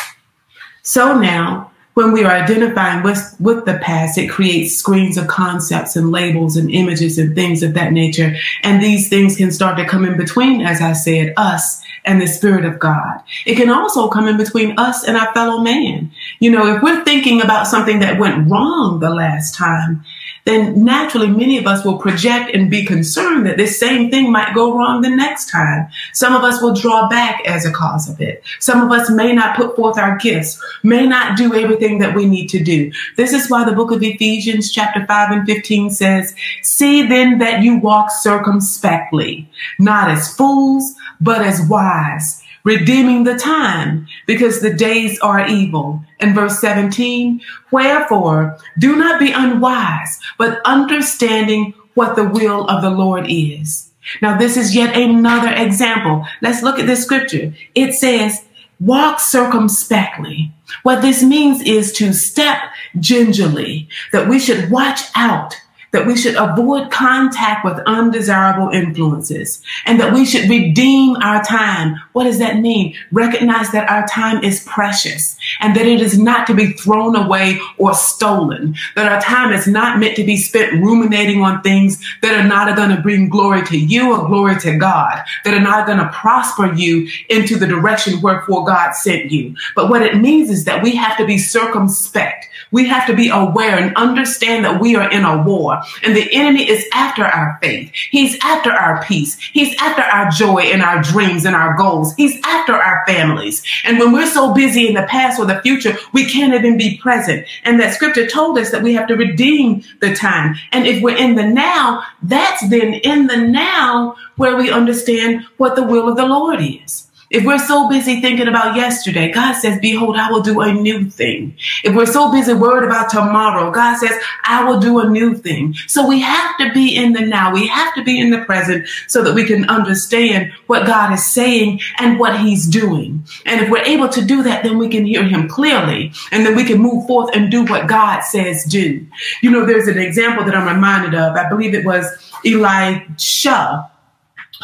So 0.83 1.19
now 1.19 1.71
when 1.99 2.13
we 2.13 2.23
are 2.23 2.31
identifying 2.31 3.03
with, 3.03 3.35
with 3.41 3.65
the 3.65 3.77
past, 3.79 4.17
it 4.17 4.31
creates 4.31 4.77
screens 4.77 5.17
of 5.19 5.27
concepts 5.27 5.97
and 5.97 6.13
labels 6.13 6.57
and 6.57 6.71
images 6.71 7.19
and 7.19 7.35
things 7.35 7.61
of 7.61 7.75
that 7.75 7.93
nature. 7.93 8.37
And 8.63 8.81
these 8.81 9.09
things 9.09 9.37
can 9.37 9.51
start 9.51 9.77
to 9.79 9.85
come 9.85 10.05
in 10.05 10.17
between, 10.17 10.61
as 10.61 10.81
I 10.81 10.93
said, 10.93 11.35
us 11.37 11.83
and 12.05 12.23
the 12.23 12.29
Spirit 12.29 12.65
of 12.65 12.79
God. 12.79 13.19
It 13.47 13.57
can 13.57 13.69
also 13.69 14.09
come 14.09 14.29
in 14.29 14.37
between 14.37 14.79
us 14.79 15.03
and 15.03 15.17
our 15.17 15.35
fellow 15.35 15.61
man. 15.61 16.13
You 16.39 16.53
know, 16.53 16.73
if 16.77 16.85
we're 16.85 17.03
thinking 17.03 17.43
about 17.43 17.67
something 17.67 17.99
that 17.99 18.21
went 18.21 18.49
wrong 18.49 19.01
the 19.01 19.11
last 19.11 19.57
time, 19.57 20.05
then 20.45 20.85
naturally 20.85 21.29
many 21.29 21.59
of 21.59 21.67
us 21.67 21.85
will 21.85 21.99
project 21.99 22.55
and 22.55 22.71
be 22.71 22.85
concerned 22.85 23.47
that 23.47 23.57
this 23.57 23.79
same 23.79 24.11
thing 24.11 24.33
might 24.33 24.55
go 24.55 24.77
wrong 24.77 25.03
the 25.03 25.11
next 25.11 25.51
time. 25.51 25.89
Some 26.13 26.35
of 26.35 26.43
us 26.43 26.63
will 26.63 26.75
draw 26.75 27.09
back 27.09 27.43
as 27.47 27.67
a 27.67 27.73
cause 27.73 28.09
of 28.09 28.21
it. 28.21 28.43
Some 28.61 28.81
of 28.83 28.91
us 28.91 29.11
may 29.11 29.33
not 29.33 29.57
put 29.57 29.77
forth 29.77 29.99
our 29.99 30.17
gifts, 30.17 30.63
may 30.83 31.07
not 31.07 31.37
do 31.37 31.55
everything 31.55 31.99
that 31.99 32.15
we 32.15 32.27
need 32.27 32.49
to 32.49 32.63
do. 32.63 32.91
This 33.17 33.33
is 33.33 33.51
why 33.51 33.65
the 33.65 33.77
book 33.77 33.91
of 33.91 34.03
Ephesians 34.03 34.73
chapter 34.73 35.05
5 35.07 35.31
and 35.33 35.47
15 35.47 35.91
says, 35.91 36.35
see 36.63 37.07
then 37.07 37.39
that 37.39 37.63
you 37.63 37.79
walk 37.79 38.11
circumspectly, 38.11 39.49
not 39.79 40.11
as 40.11 40.35
fools, 40.35 40.95
but 41.21 41.43
as 41.43 41.61
wise 41.69 42.43
redeeming 42.65 43.25
the 43.25 43.37
time 43.37 44.07
because 44.29 44.61
the 44.61 44.73
days 44.73 45.19
are 45.21 45.49
evil. 45.49 46.05
In 46.21 46.35
verse 46.35 46.61
17, 46.61 47.41
wherefore 47.73 48.59
do 48.79 48.95
not 48.95 49.19
be 49.19 49.33
unwise, 49.33 50.21
but 50.37 50.61
understanding 50.67 51.73
what 51.95 52.15
the 52.15 52.29
will 52.29 52.69
of 52.69 52.83
the 52.83 52.91
Lord 52.91 53.25
is. 53.29 53.91
Now, 54.23 54.39
this 54.39 54.57
is 54.57 54.77
yet 54.77 54.97
another 54.97 55.53
example. 55.53 56.27
Let's 56.43 56.63
look 56.63 56.79
at 56.79 56.87
this 56.87 57.03
scripture. 57.03 57.55
It 57.75 57.95
says, 57.95 58.45
walk 58.79 59.19
circumspectly. 59.19 60.53
What 60.83 61.01
this 61.01 61.23
means 61.23 61.63
is 61.63 61.93
to 61.95 62.13
step 62.13 62.59
gingerly, 63.01 63.89
that 64.13 64.29
we 64.29 64.39
should 64.39 64.71
watch 64.71 65.01
out 65.17 65.57
that 65.93 66.07
we 66.07 66.17
should 66.17 66.35
avoid 66.35 66.91
contact 66.91 67.65
with 67.65 67.79
undesirable 67.87 68.71
influences 68.71 69.63
and 69.87 70.01
that 70.01 70.13
we 70.13 70.25
should 70.25 70.49
redeem 70.49 71.17
our 71.17 71.43
time. 71.43 71.97
What 72.13 72.25
does 72.25 72.39
that 72.39 72.59
mean? 72.59 72.95
Recognize 73.13 73.71
that 73.73 73.89
our 73.89 74.07
time 74.07 74.45
is 74.45 74.65
precious 74.65 75.37
and 75.61 75.75
that 75.77 75.87
it 75.87 76.01
is 76.01 76.19
not 76.19 76.47
to 76.47 76.55
be 76.55 76.73
thrown 76.73 77.17
away 77.17 77.59
or 77.79 77.95
stolen, 77.95 78.75
that 78.97 79.11
our 79.11 79.21
time 79.21 79.53
is 79.53 79.67
not 79.67 79.99
meant 79.99 80.17
to 80.17 80.25
be 80.25 80.37
spent 80.37 80.73
ruminating 80.73 81.43
on 81.43 81.63
things 81.63 82.03
that 82.23 82.39
are 82.39 82.47
not 82.47 82.77
going 82.77 82.95
to 82.95 83.03
bring 83.03 83.29
glory 83.29 83.65
to 83.65 83.79
you 83.79 84.13
or 84.13 84.27
glory 84.27 84.59
to 84.61 84.77
God, 84.77 85.23
that 85.45 85.55
are 85.55 85.61
not 85.61 85.87
going 85.87 85.99
to 85.99 86.09
prosper 86.09 86.73
you 86.75 87.09
into 87.29 87.57
the 87.57 87.67
direction 87.67 88.21
wherefore 88.21 88.65
God 88.65 88.93
sent 88.93 89.31
you. 89.31 89.55
But 89.75 89.89
what 89.89 90.03
it 90.03 90.17
means 90.17 90.51
is 90.51 90.65
that 90.65 90.83
we 90.83 90.95
have 90.97 91.17
to 91.19 91.27
be 91.27 91.39
circumspect. 91.39 92.49
We 92.71 92.87
have 92.87 93.07
to 93.07 93.15
be 93.15 93.29
aware 93.29 93.79
and 93.79 93.97
understand 93.97 94.65
that 94.65 94.81
we 94.81 94.97
are 94.97 95.11
in 95.11 95.25
a 95.25 95.43
war 95.43 95.81
and 96.03 96.15
the 96.15 96.33
enemy 96.33 96.69
is 96.69 96.87
after 96.93 97.25
our 97.25 97.59
faith. 97.63 97.91
He's 98.11 98.39
after 98.43 98.71
our 98.71 99.03
peace. 99.05 99.39
He's 99.39 99.75
after 99.81 100.03
our 100.03 100.31
joy 100.31 100.63
and 100.63 100.83
our 100.83 101.03
dreams 101.03 101.45
and 101.45 101.57
our 101.57 101.77
goals. 101.77 102.15
He's 102.15 102.39
after 102.45 102.75
our 102.75 103.05
families. 103.07 103.63
And 103.85 103.99
when 103.99 104.13
we're 104.13 104.27
so 104.27 104.55
busy 104.55 104.89
in 104.89 104.95
the 104.95 105.03
past 105.05 105.39
or 105.39 105.47
the 105.47 105.61
future, 105.63 105.97
we 106.13 106.27
can't 106.27 106.55
even 106.55 106.77
be 106.77 106.99
present. 106.99 107.47
And 107.65 107.81
that 107.81 107.95
scripture 107.95 108.27
told 108.27 108.59
us 108.59 108.71
that 108.71 108.83
we 108.83 108.95
have 108.95 109.09
to 109.09 109.17
redeem 109.17 109.83
the 110.01 110.15
time. 110.15 110.57
And 110.73 110.87
if 110.87 111.03
we're 111.03 111.17
in 111.17 111.35
the 111.35 111.47
now, 111.47 112.03
that's 112.23 112.69
then 112.69 112.95
in 112.95 113.27
the 113.27 113.37
now 113.37 114.17
where 114.37 114.57
we 114.57 114.71
understand 114.71 115.45
what 115.57 115.77
the 115.77 115.83
will 115.83 116.09
of 116.09 116.17
the 116.17 116.27
Lord 116.27 116.61
is. 116.61 117.08
If 117.31 117.45
we're 117.45 117.59
so 117.59 117.89
busy 117.91 118.23
thinking 118.23 118.49
about 118.49 118.75
yesterday, 118.75 119.31
God 119.31 119.55
says, 119.55 119.79
behold, 119.81 120.17
I 120.17 120.31
will 120.31 120.41
do 120.41 120.63
a 120.63 120.73
new 120.73 121.11
thing. 121.11 121.59
If 121.85 121.95
we're 121.95 122.07
so 122.07 122.33
busy 122.33 122.55
worried 122.55 122.87
about 122.87 123.11
tomorrow, 123.11 123.71
God 123.71 123.99
says, 123.99 124.19
I 124.45 124.65
will 124.65 124.81
do 124.81 125.01
a 125.01 125.11
new 125.11 125.35
thing. 125.35 125.75
So 125.89 126.07
we 126.07 126.21
have 126.21 126.57
to 126.59 126.73
be 126.73 126.97
in 126.97 127.13
the 127.13 127.21
now. 127.21 127.53
We 127.53 127.67
have 127.67 127.95
to 127.97 128.03
be 128.03 128.19
in 128.19 128.31
the 128.31 128.45
present 128.45 128.89
so 129.09 129.23
that 129.25 129.35
we 129.35 129.45
can 129.45 129.69
understand 129.69 130.53
what 130.69 130.87
God 130.87 131.13
is 131.13 131.27
saying 131.27 131.81
and 131.99 132.19
what 132.19 132.41
he's 132.41 132.67
doing. 132.67 133.23
And 133.45 133.61
if 133.61 133.69
we're 133.71 133.85
able 133.85 134.09
to 134.09 134.25
do 134.25 134.43
that, 134.45 134.63
then 134.63 134.79
we 134.79 134.89
can 134.89 135.05
hear 135.05 135.25
him 135.25 135.49
clearly 135.49 136.13
and 136.33 136.47
then 136.47 136.57
we 136.57 136.65
can 136.65 136.79
move 136.79 137.07
forth 137.07 137.35
and 137.35 137.51
do 137.51 137.65
what 137.67 137.89
God 137.89 138.23
says 138.23 138.65
do. 138.65 139.07
You 139.43 139.51
know, 139.51 139.67
there's 139.67 139.89
an 139.89 139.99
example 139.99 140.45
that 140.47 140.55
I'm 140.55 140.67
reminded 140.67 141.15
of. 141.15 141.37
I 141.37 141.49
believe 141.49 141.75
it 141.75 141.85
was 141.85 142.07
Elisha 142.45 143.91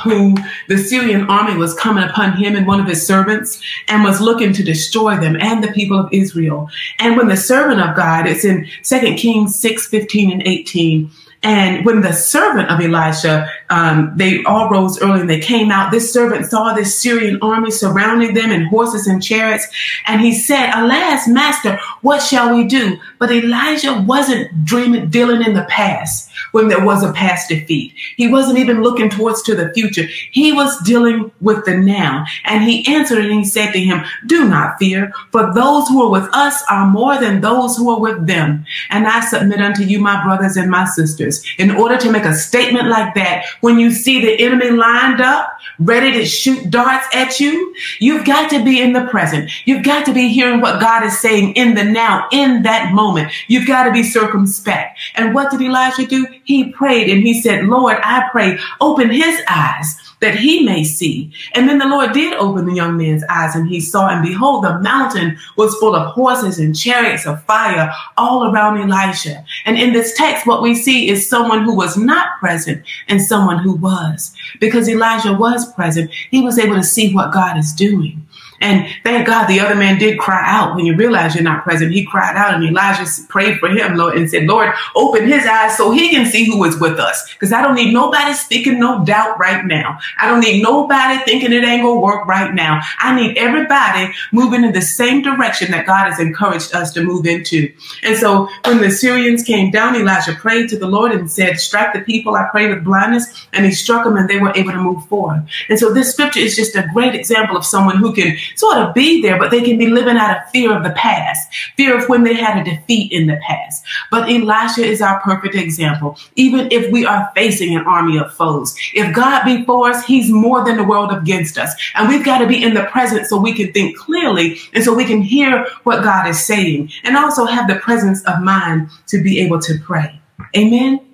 who 0.03 0.35
the 0.69 0.79
Syrian 0.79 1.29
army 1.31 1.57
was 1.57 1.75
coming 1.75 2.05
upon 2.05 2.37
him 2.37 2.57
and 2.57 2.67
one 2.67 2.81
of 2.81 2.87
his 2.87 3.07
servants 3.07 3.63
and 3.89 4.03
was 4.03 4.21
looking 4.21 4.53
to 4.53 4.63
destroy 4.63 5.17
them 5.17 5.37
and 5.41 5.63
the 5.63 5.73
people 5.73 5.99
of 5.99 6.13
Israel. 6.13 6.69
And 6.99 7.17
when 7.17 7.29
the 7.29 7.37
servant 7.37 7.81
of 7.81 7.97
God, 7.97 8.27
it's 8.27 8.45
in 8.45 8.67
2 8.83 9.15
Kings 9.15 9.59
6, 9.59 9.87
15 9.87 10.33
and 10.33 10.43
18, 10.47 11.11
and 11.45 11.85
when 11.85 12.01
the 12.01 12.15
servant 12.15 12.71
of 12.71 12.81
Elisha, 12.81 13.51
um, 13.69 14.15
they 14.17 14.43
all 14.45 14.71
rose 14.71 15.01
early 15.03 15.21
and 15.21 15.29
they 15.29 15.41
came 15.41 15.71
out, 15.71 15.91
this 15.91 16.11
servant 16.11 16.47
saw 16.47 16.73
this 16.73 16.99
Syrian 16.99 17.39
army 17.43 17.71
surrounding 17.71 18.33
them 18.33 18.51
in 18.51 18.65
horses 18.65 19.07
and 19.07 19.23
chariots. 19.23 19.67
And 20.07 20.23
he 20.23 20.33
said, 20.33 20.73
alas, 20.75 21.29
master, 21.29 21.79
what 22.01 22.23
shall 22.23 22.55
we 22.55 22.65
do? 22.67 22.99
But 23.19 23.31
Elijah 23.31 24.03
wasn't 24.07 24.65
dreaming, 24.65 25.11
dealing 25.11 25.43
in 25.43 25.53
the 25.53 25.67
past 25.69 26.24
when 26.55 26.69
there 26.69 26.85
was 26.85 27.03
a 27.03 27.13
past 27.13 27.49
defeat. 27.49 27.93
He 28.17 28.29
wasn't 28.29 28.59
even 28.59 28.81
looking 28.81 29.11
towards 29.11 29.43
to 29.43 29.57
the 29.57 29.73
future. 29.75 30.07
He 30.31 30.53
was 30.53 30.81
dealing 30.85 31.33
with 31.41 31.65
the 31.65 31.77
now. 31.77 32.25
And 32.45 32.63
he 32.63 32.87
answered 32.95 33.19
and 33.19 33.33
he 33.33 33.45
said 33.45 33.73
to 33.73 33.81
him, 33.81 34.05
do 34.27 34.49
not 34.49 34.79
fear, 34.79 35.13
for 35.33 35.53
those 35.53 35.89
who 35.89 36.01
are 36.05 36.11
with 36.11 36.33
us 36.33 36.63
are 36.71 36.87
more 36.87 37.19
than 37.19 37.41
those 37.41 37.77
who 37.77 37.91
are 37.91 37.99
with 37.99 38.29
them. 38.29 38.65
And 38.91 39.09
I 39.09 39.21
submit 39.21 39.61
unto 39.61 39.83
you, 39.83 39.99
my 39.99 40.23
brothers 40.23 40.57
and 40.57 40.71
my 40.71 40.85
sisters, 40.85 41.45
in 41.59 41.73
order 41.73 41.99
to 41.99 42.13
make 42.13 42.25
a 42.25 42.35
statement 42.35 42.87
like 42.89 43.15
that, 43.17 43.47
when 43.61 43.81
you 43.81 43.91
see 43.91 44.21
the 44.21 44.41
enemy 44.45 44.71
lined 44.71 45.21
up, 45.21 45.59
ready 45.81 46.13
to 46.13 46.25
shoot 46.25 46.71
darts 46.71 47.07
at 47.13 47.41
you, 47.41 47.75
you've 47.99 48.25
got 48.25 48.49
to 48.51 48.65
be 48.65 48.81
in 48.81 48.93
the 48.93 49.07
present. 49.07 49.51
You've 49.65 49.85
got 49.85 50.07
to 50.07 50.15
be 50.15 50.29
hearing 50.29 50.61
what 50.61 50.81
God 50.81 51.05
is 51.05 51.19
saying 51.19 51.55
in 51.55 51.75
the 51.75 51.83
now, 51.83 52.29
in 52.31 52.63
that 52.63 52.93
moment. 52.93 53.33
You've 53.49 53.67
got 53.67 53.85
to 53.85 53.93
be 53.93 54.05
circumspect. 54.05 54.94
And 55.15 55.35
what 55.35 55.51
did 55.51 55.63
Elijah 55.63 56.07
do? 56.07 56.27
he 56.45 56.71
prayed 56.71 57.11
and 57.11 57.23
he 57.23 57.41
said, 57.41 57.65
Lord, 57.65 57.97
I 58.03 58.29
pray, 58.31 58.59
open 58.81 59.11
his 59.11 59.41
eyes 59.49 59.97
that 60.21 60.37
he 60.37 60.65
may 60.65 60.85
see. 60.85 61.33
And 61.53 61.69
then 61.69 61.79
the 61.79 61.87
Lord 61.87 62.13
did 62.13 62.35
open 62.35 62.67
the 62.67 62.75
young 62.75 62.97
man's 62.97 63.25
eyes 63.29 63.55
and 63.55 63.69
he 63.69 63.81
saw 63.81 64.09
and 64.09 64.27
behold, 64.27 64.65
the 64.65 64.79
mountain 64.79 65.37
was 65.57 65.75
full 65.77 65.95
of 65.95 66.13
horses 66.13 66.59
and 66.59 66.77
chariots 66.77 67.27
of 67.27 67.43
fire 67.45 67.93
all 68.17 68.51
around 68.51 68.81
Elijah. 68.81 69.45
And 69.65 69.79
in 69.79 69.93
this 69.93 70.17
text, 70.17 70.47
what 70.47 70.63
we 70.63 70.75
see 70.75 71.09
is 71.09 71.29
someone 71.29 71.65
who 71.65 71.75
was 71.75 71.97
not 71.97 72.39
present 72.39 72.85
and 73.09 73.21
someone 73.21 73.59
who 73.59 73.75
was 73.75 74.35
because 74.61 74.89
Elijah 74.89 75.35
was 75.35 75.71
present. 75.73 76.11
He 76.31 76.41
was 76.41 76.59
able 76.59 76.77
to 76.77 76.85
see 76.85 77.15
what 77.15 77.33
God 77.33 77.59
is 77.59 77.73
doing. 77.73 78.24
And 78.65 78.89
thank 79.03 79.27
God 79.27 79.47
the 79.47 79.61
other 79.61 79.75
man 79.75 79.99
did 79.99 80.19
cry 80.19 80.43
out 80.43 80.75
when 80.75 80.87
you 80.87 80.97
realize 80.97 81.35
you're 81.35 81.45
not 81.45 81.65
present. 81.65 81.93
He 81.93 82.07
cried 82.07 82.35
out 82.35 82.55
and 82.55 82.65
Elijah 82.65 83.05
prayed 83.29 83.59
for 83.59 83.69
him, 83.69 83.97
Lord, 83.97 84.17
and 84.17 84.29
said, 84.29 84.45
Lord, 84.45 84.73
open 84.95 85.29
his 85.29 85.47
eyes 85.47 85.77
so 85.77 85.91
he 85.91 86.09
can 86.09 86.25
see 86.25 86.47
who 86.47 86.65
is 86.65 86.81
with 86.81 86.99
us. 86.99 87.31
Because 87.35 87.53
I 87.53 87.61
don't 87.61 87.75
need 87.75 87.93
nobody 87.93 88.33
speaking 88.33 88.81
no 88.81 89.05
doubt 89.05 89.39
right 89.39 89.63
now. 89.67 89.99
I 90.19 90.29
don't 90.29 90.41
need 90.41 90.63
nobody 90.63 91.23
thinking 91.25 91.53
it 91.53 91.63
ain't 91.63 91.83
gonna 91.83 92.01
work 92.01 92.27
right 92.27 92.55
now. 92.55 92.81
I 92.99 93.15
need 93.15 93.37
everybody 93.37 94.15
moving 94.33 94.65
in 94.65 94.73
the 94.73 94.81
same 94.81 95.21
direction 95.21 95.71
that 95.73 95.87
God 95.87 96.11
has 96.11 96.19
encouraged 96.19 96.75
us 96.75 96.91
to 96.95 97.03
move 97.03 97.27
into. 97.27 97.71
And 98.03 98.17
so 98.17 98.49
when 98.65 98.81
the 98.81 98.91
Syrians 98.91 99.43
came 99.43 99.73
down, 99.73 99.95
Elijah 99.95 100.33
prayed 100.33 100.71
to 100.71 100.79
the 100.79 100.89
Lord 100.89 101.13
and 101.13 101.31
said, 101.31 101.61
strike 101.61 101.93
the 101.93 102.01
people 102.01 102.35
I 102.35 102.49
pray 102.51 102.69
with 102.69 102.83
blindness. 102.83 103.47
And 103.53 103.67
he 103.67 103.73
struck 103.73 104.05
them 104.05 104.17
and 104.17 104.27
they 104.27 104.39
were 104.39 104.53
able 104.55 104.73
to 104.73 104.81
move 104.81 105.05
forward. 105.07 105.47
And 105.69 105.79
so 105.79 105.93
this 105.93 106.13
scripture 106.13 106.41
is 106.41 106.57
just 106.57 106.75
a 106.75 106.89
great 106.95 107.15
example 107.15 107.59
of 107.59 107.67
someone 107.67 107.99
who 107.99 108.15
can 108.15 108.39
sort 108.57 108.79
of 108.79 108.95
be 108.95 109.23
there, 109.23 109.39
but 109.39 109.51
they 109.51 109.63
can 109.63 109.79
be 109.79 109.87
living 109.87 110.17
out 110.17 110.37
of 110.37 110.51
fear 110.51 110.77
of 110.77 110.85
the 110.85 110.91
past, 110.91 111.53
fear 111.77 111.97
of 111.97 112.09
when 112.09 112.25
they 112.25 112.35
had 112.35 112.59
a 112.59 112.65
defeat 112.71 113.13
in 113.13 113.27
the 113.27 113.39
past. 113.47 113.85
But 114.11 114.31
Elisha 114.31 114.83
is 114.83 115.01
our 115.01 115.21
perfect 115.21 115.55
example. 115.55 116.17
Even 116.37 116.69
if 116.71 116.91
we 116.93 117.05
are 117.07 117.31
facing 117.35 117.77
an 117.77 117.85
army 117.87 118.19
of 118.19 118.33
foes, 118.35 118.75
if 118.95 119.15
God 119.15 119.45
be 119.45 119.65
for 119.65 119.91
us, 119.91 120.05
he's 120.05 120.31
more 120.31 120.65
than 120.65 120.77
the 120.77 120.85
world 120.85 121.13
against 121.13 121.59
us. 121.59 121.75
And 121.95 122.09
we've 122.09 122.25
got 122.25 122.39
to 122.39 122.47
be 122.47 122.63
in 122.63 122.75
the 122.75 122.85
present 122.85 123.27
so 123.27 123.41
we 123.41 123.55
can 123.55 123.73
think 123.73 123.97
clearly 123.97 124.59
and 124.73 124.83
so 124.85 124.95
we 124.95 125.05
can 125.05 125.23
hear 125.23 125.67
what 125.85 126.03
God 126.03 126.29
is 126.29 126.45
saying 126.45 126.91
and 127.05 127.17
also 127.17 127.45
have 127.45 127.69
the 127.69 127.77
presence 127.77 128.25
of 128.25 128.41
mind 128.43 128.89
to 129.09 129.23
be 129.23 129.41
able 129.41 129.61
to 129.61 129.79
pray. 129.85 130.21
Amen. 130.57 131.14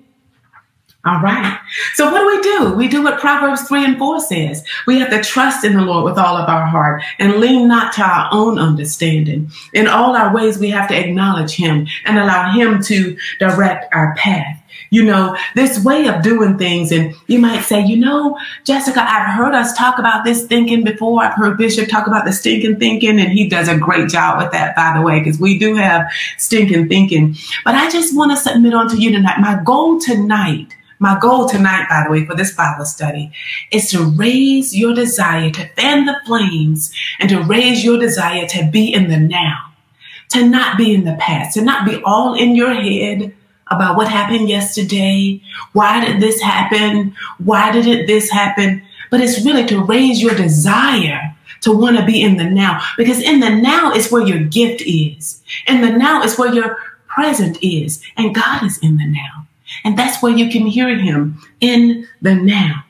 All 1.03 1.19
right. 1.19 1.59
So 1.95 2.11
what 2.11 2.19
do 2.19 2.27
we 2.27 2.41
do? 2.41 2.73
We 2.75 2.87
do 2.87 3.01
what 3.03 3.19
Proverbs 3.19 3.63
3 3.63 3.85
and 3.85 3.97
4 3.97 4.19
says. 4.19 4.63
We 4.85 4.99
have 4.99 5.09
to 5.09 5.23
trust 5.23 5.65
in 5.65 5.73
the 5.73 5.81
Lord 5.81 6.05
with 6.05 6.19
all 6.19 6.37
of 6.37 6.47
our 6.47 6.65
heart 6.65 7.01
and 7.17 7.37
lean 7.37 7.67
not 7.67 7.93
to 7.93 8.03
our 8.03 8.29
own 8.31 8.59
understanding. 8.59 9.49
In 9.73 9.87
all 9.87 10.15
our 10.15 10.31
ways, 10.33 10.59
we 10.59 10.69
have 10.69 10.87
to 10.89 10.99
acknowledge 10.99 11.53
him 11.53 11.87
and 12.05 12.19
allow 12.19 12.51
him 12.51 12.83
to 12.83 13.17
direct 13.39 13.91
our 13.95 14.13
path. 14.15 14.59
You 14.91 15.03
know, 15.03 15.35
this 15.55 15.83
way 15.83 16.07
of 16.07 16.21
doing 16.21 16.59
things. 16.59 16.91
And 16.91 17.15
you 17.25 17.39
might 17.39 17.61
say, 17.61 17.83
you 17.83 17.97
know, 17.97 18.37
Jessica, 18.63 19.01
I've 19.01 19.35
heard 19.35 19.55
us 19.55 19.75
talk 19.75 19.97
about 19.97 20.23
this 20.23 20.45
thinking 20.45 20.83
before. 20.83 21.23
I've 21.23 21.33
heard 21.33 21.57
Bishop 21.57 21.89
talk 21.89 22.05
about 22.05 22.25
the 22.25 22.33
stinking 22.33 22.77
thinking 22.77 23.19
and 23.19 23.31
he 23.31 23.47
does 23.47 23.69
a 23.69 23.77
great 23.77 24.09
job 24.09 24.39
with 24.39 24.51
that, 24.51 24.75
by 24.75 24.93
the 24.95 25.01
way, 25.01 25.19
because 25.19 25.39
we 25.39 25.57
do 25.57 25.75
have 25.75 26.11
stinking 26.37 26.89
thinking. 26.89 27.35
But 27.63 27.73
I 27.73 27.89
just 27.89 28.15
want 28.15 28.31
to 28.31 28.37
submit 28.37 28.73
on 28.73 28.89
to 28.89 28.97
you 28.97 29.11
tonight. 29.11 29.39
My 29.39 29.61
goal 29.63 29.99
tonight 29.99 30.75
my 31.01 31.17
goal 31.19 31.49
tonight, 31.49 31.87
by 31.89 32.03
the 32.05 32.11
way, 32.11 32.25
for 32.27 32.35
this 32.35 32.55
Bible 32.55 32.85
study 32.85 33.31
is 33.71 33.89
to 33.89 34.03
raise 34.03 34.77
your 34.77 34.93
desire 34.93 35.49
to 35.49 35.67
fan 35.69 36.05
the 36.05 36.15
flames 36.27 36.93
and 37.19 37.27
to 37.27 37.41
raise 37.41 37.83
your 37.83 37.97
desire 37.97 38.45
to 38.47 38.69
be 38.71 38.93
in 38.93 39.09
the 39.09 39.17
now, 39.17 39.73
to 40.29 40.47
not 40.47 40.77
be 40.77 40.93
in 40.93 41.03
the 41.03 41.17
past, 41.19 41.55
to 41.55 41.63
not 41.63 41.87
be 41.87 41.99
all 42.05 42.35
in 42.35 42.55
your 42.55 42.71
head 42.75 43.33
about 43.71 43.97
what 43.97 44.09
happened 44.09 44.47
yesterday. 44.47 45.41
Why 45.73 46.05
did 46.05 46.21
this 46.21 46.39
happen? 46.39 47.15
Why 47.39 47.71
did 47.71 47.87
it 47.87 48.05
this 48.05 48.29
happen? 48.29 48.83
But 49.09 49.21
it's 49.21 49.43
really 49.43 49.65
to 49.65 49.83
raise 49.83 50.21
your 50.21 50.35
desire 50.35 51.35
to 51.61 51.71
want 51.71 51.97
to 51.97 52.05
be 52.05 52.21
in 52.21 52.37
the 52.37 52.43
now 52.43 52.79
because 52.95 53.19
in 53.19 53.39
the 53.39 53.49
now 53.49 53.91
is 53.91 54.11
where 54.11 54.25
your 54.25 54.43
gift 54.43 54.83
is. 54.83 55.41
In 55.65 55.81
the 55.81 55.89
now 55.91 56.21
is 56.21 56.37
where 56.37 56.53
your 56.53 56.77
present 57.07 57.57
is 57.63 58.03
and 58.17 58.35
God 58.35 58.63
is 58.63 58.77
in 58.83 58.97
the 58.97 59.07
now. 59.07 59.40
And 59.83 59.97
that's 59.97 60.21
where 60.21 60.31
you 60.31 60.49
can 60.49 60.65
hear 60.65 60.95
him 60.97 61.41
in 61.59 62.07
the 62.21 62.35
now. 62.35 62.85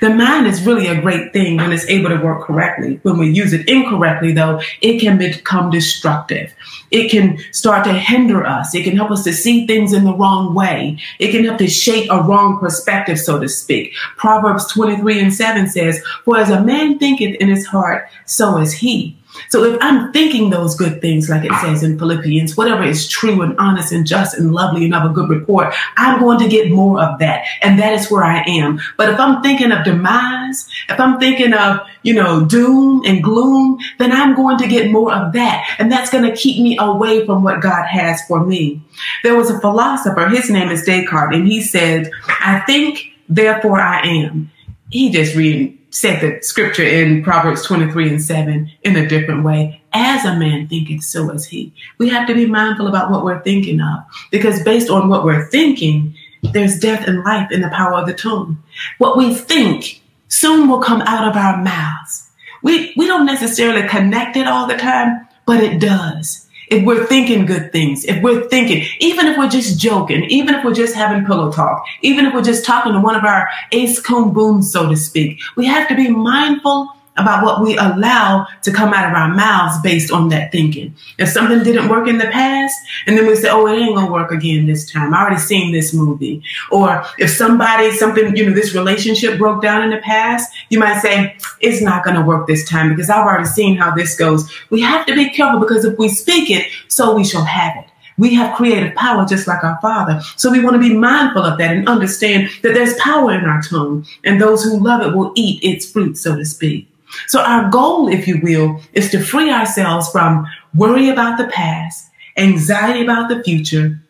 The 0.00 0.10
mind 0.10 0.46
is 0.46 0.64
really 0.64 0.86
a 0.86 1.00
great 1.00 1.32
thing 1.32 1.56
when 1.56 1.72
it's 1.72 1.86
able 1.86 2.10
to 2.10 2.16
work 2.16 2.42
correctly. 2.46 3.00
When 3.02 3.18
we 3.18 3.30
use 3.30 3.52
it 3.52 3.68
incorrectly, 3.68 4.32
though, 4.32 4.60
it 4.80 5.00
can 5.00 5.18
become 5.18 5.70
destructive. 5.70 6.54
It 6.92 7.10
can 7.10 7.38
start 7.50 7.84
to 7.86 7.92
hinder 7.92 8.46
us. 8.46 8.72
It 8.72 8.84
can 8.84 8.96
help 8.96 9.10
us 9.10 9.24
to 9.24 9.32
see 9.32 9.66
things 9.66 9.92
in 9.92 10.04
the 10.04 10.14
wrong 10.14 10.54
way. 10.54 10.98
It 11.18 11.32
can 11.32 11.44
help 11.44 11.58
to 11.58 11.68
shape 11.68 12.08
a 12.08 12.22
wrong 12.22 12.60
perspective, 12.60 13.18
so 13.18 13.40
to 13.40 13.48
speak. 13.48 13.94
Proverbs 14.16 14.72
23 14.72 15.20
and 15.20 15.34
7 15.34 15.66
says, 15.66 16.00
For 16.24 16.38
as 16.38 16.50
a 16.50 16.62
man 16.62 17.00
thinketh 17.00 17.34
in 17.40 17.48
his 17.48 17.66
heart, 17.66 18.08
so 18.26 18.58
is 18.58 18.74
he. 18.74 19.16
So 19.48 19.64
if 19.64 19.78
I'm 19.80 20.12
thinking 20.12 20.50
those 20.50 20.74
good 20.74 21.00
things, 21.00 21.28
like 21.28 21.44
it 21.44 21.52
says 21.60 21.82
in 21.82 21.98
Philippians, 21.98 22.56
whatever 22.56 22.82
is 22.82 23.08
true 23.08 23.42
and 23.42 23.56
honest 23.58 23.92
and 23.92 24.06
just 24.06 24.36
and 24.38 24.52
lovely 24.52 24.84
and 24.84 24.94
of 24.94 25.10
a 25.10 25.14
good 25.14 25.28
report, 25.28 25.74
I'm 25.96 26.20
going 26.20 26.38
to 26.38 26.48
get 26.48 26.70
more 26.70 27.02
of 27.02 27.18
that. 27.18 27.44
And 27.62 27.78
that 27.78 27.92
is 27.92 28.10
where 28.10 28.24
I 28.24 28.42
am. 28.46 28.80
But 28.96 29.10
if 29.10 29.18
I'm 29.18 29.42
thinking 29.42 29.72
of 29.72 29.84
demise, 29.84 30.68
if 30.88 30.98
I'm 30.98 31.18
thinking 31.18 31.52
of, 31.52 31.80
you 32.02 32.14
know, 32.14 32.44
doom 32.44 33.02
and 33.06 33.22
gloom, 33.22 33.78
then 33.98 34.12
I'm 34.12 34.34
going 34.34 34.58
to 34.58 34.68
get 34.68 34.90
more 34.90 35.12
of 35.12 35.32
that. 35.32 35.76
And 35.78 35.90
that's 35.90 36.10
going 36.10 36.24
to 36.24 36.36
keep 36.36 36.62
me 36.62 36.76
away 36.78 37.26
from 37.26 37.42
what 37.42 37.62
God 37.62 37.86
has 37.86 38.22
for 38.26 38.44
me. 38.44 38.82
There 39.22 39.36
was 39.36 39.50
a 39.50 39.60
philosopher, 39.60 40.28
his 40.28 40.50
name 40.50 40.70
is 40.70 40.84
Descartes, 40.84 41.34
and 41.34 41.46
he 41.46 41.62
said, 41.62 42.10
I 42.40 42.60
think, 42.66 43.12
therefore 43.28 43.80
I 43.80 44.00
am. 44.02 44.50
He 44.90 45.10
just 45.10 45.34
read 45.34 45.78
said 45.94 46.20
the 46.20 46.42
scripture 46.42 46.84
in 46.84 47.22
Proverbs 47.22 47.64
23 47.64 48.08
and 48.10 48.22
7 48.22 48.70
in 48.82 48.96
a 48.96 49.06
different 49.06 49.44
way. 49.44 49.80
As 49.92 50.24
a 50.24 50.36
man 50.36 50.66
thinketh, 50.66 51.04
so 51.04 51.30
is 51.30 51.46
he. 51.46 51.72
We 51.98 52.08
have 52.08 52.26
to 52.26 52.34
be 52.34 52.46
mindful 52.46 52.88
about 52.88 53.12
what 53.12 53.24
we're 53.24 53.42
thinking 53.42 53.80
of 53.80 54.04
because 54.32 54.62
based 54.64 54.90
on 54.90 55.08
what 55.08 55.24
we're 55.24 55.46
thinking, 55.50 56.14
there's 56.42 56.80
death 56.80 57.06
and 57.06 57.22
life 57.22 57.50
in 57.52 57.60
the 57.60 57.70
power 57.70 57.94
of 57.94 58.06
the 58.06 58.14
tongue. 58.14 58.60
What 58.98 59.16
we 59.16 59.34
think 59.34 60.02
soon 60.28 60.68
will 60.68 60.80
come 60.80 61.00
out 61.02 61.28
of 61.28 61.36
our 61.36 61.62
mouths. 61.62 62.28
We, 62.62 62.92
we 62.96 63.06
don't 63.06 63.26
necessarily 63.26 63.86
connect 63.86 64.36
it 64.36 64.48
all 64.48 64.66
the 64.66 64.76
time, 64.76 65.28
but 65.46 65.62
it 65.62 65.80
does 65.80 66.44
if 66.74 66.84
we're 66.84 67.06
thinking 67.06 67.46
good 67.46 67.72
things, 67.72 68.04
if 68.04 68.22
we're 68.22 68.48
thinking, 68.48 68.84
even 68.98 69.26
if 69.26 69.38
we're 69.38 69.48
just 69.48 69.78
joking, 69.78 70.24
even 70.24 70.54
if 70.54 70.64
we're 70.64 70.74
just 70.74 70.94
having 70.94 71.24
pillow 71.24 71.50
talk, 71.52 71.84
even 72.02 72.26
if 72.26 72.34
we're 72.34 72.42
just 72.42 72.64
talking 72.64 72.92
to 72.92 73.00
one 73.00 73.14
of 73.14 73.24
our 73.24 73.48
ace 73.72 74.00
cone 74.00 74.32
booms, 74.32 74.72
so 74.72 74.88
to 74.88 74.96
speak, 74.96 75.40
we 75.56 75.66
have 75.66 75.88
to 75.88 75.94
be 75.94 76.08
mindful 76.10 76.88
about 77.16 77.44
what 77.44 77.62
we 77.62 77.76
allow 77.76 78.46
to 78.62 78.72
come 78.72 78.92
out 78.92 79.08
of 79.08 79.16
our 79.16 79.32
mouths 79.34 79.80
based 79.82 80.10
on 80.10 80.28
that 80.30 80.50
thinking. 80.50 80.94
If 81.18 81.28
something 81.28 81.62
didn't 81.62 81.88
work 81.88 82.08
in 82.08 82.18
the 82.18 82.26
past, 82.26 82.76
and 83.06 83.16
then 83.16 83.26
we 83.26 83.36
say, 83.36 83.48
oh, 83.50 83.66
it 83.66 83.78
ain't 83.78 83.94
gonna 83.94 84.10
work 84.10 84.32
again 84.32 84.66
this 84.66 84.90
time. 84.90 85.14
I 85.14 85.20
already 85.20 85.40
seen 85.40 85.72
this 85.72 85.94
movie. 85.94 86.42
Or 86.72 87.04
if 87.18 87.30
somebody, 87.30 87.92
something, 87.92 88.36
you 88.36 88.46
know, 88.46 88.54
this 88.54 88.74
relationship 88.74 89.38
broke 89.38 89.62
down 89.62 89.84
in 89.84 89.90
the 89.90 89.98
past, 89.98 90.52
you 90.70 90.78
might 90.78 91.00
say, 91.00 91.36
it's 91.60 91.80
not 91.80 92.04
gonna 92.04 92.24
work 92.24 92.46
this 92.46 92.68
time 92.68 92.90
because 92.90 93.10
I've 93.10 93.26
already 93.26 93.46
seen 93.46 93.76
how 93.76 93.94
this 93.94 94.16
goes. 94.16 94.52
We 94.70 94.80
have 94.80 95.06
to 95.06 95.14
be 95.14 95.30
careful 95.30 95.60
because 95.60 95.84
if 95.84 95.98
we 95.98 96.08
speak 96.08 96.50
it, 96.50 96.70
so 96.88 97.14
we 97.14 97.24
shall 97.24 97.44
have 97.44 97.76
it. 97.76 97.90
We 98.16 98.34
have 98.34 98.56
creative 98.56 98.94
power 98.94 99.26
just 99.26 99.48
like 99.48 99.64
our 99.64 99.78
Father. 99.82 100.20
So 100.36 100.50
we 100.50 100.62
want 100.62 100.74
to 100.74 100.80
be 100.80 100.94
mindful 100.94 101.42
of 101.42 101.58
that 101.58 101.76
and 101.76 101.88
understand 101.88 102.48
that 102.62 102.74
there's 102.74 102.94
power 102.94 103.32
in 103.32 103.44
our 103.44 103.60
tongue, 103.62 104.06
and 104.24 104.40
those 104.40 104.62
who 104.62 104.78
love 104.78 105.02
it 105.02 105.16
will 105.16 105.32
eat 105.34 105.62
its 105.64 105.90
fruit, 105.90 106.16
so 106.16 106.36
to 106.36 106.44
speak. 106.44 106.88
So 107.26 107.40
our 107.40 107.70
goal, 107.70 108.08
if 108.08 108.26
you 108.26 108.40
will, 108.42 108.80
is 108.92 109.10
to 109.10 109.22
free 109.22 109.50
ourselves 109.50 110.10
from 110.10 110.46
worry 110.74 111.08
about 111.08 111.38
the 111.38 111.48
past, 111.48 112.10
anxiety 112.36 113.02
about 113.02 113.28
the 113.28 113.42
future, 113.42 114.00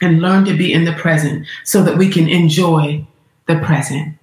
and 0.00 0.20
learn 0.20 0.44
to 0.44 0.56
be 0.56 0.72
in 0.72 0.84
the 0.84 0.92
present 0.92 1.46
so 1.64 1.82
that 1.82 1.96
we 1.96 2.08
can 2.10 2.28
enjoy 2.28 3.06
the 3.46 3.58
present. 3.60 4.16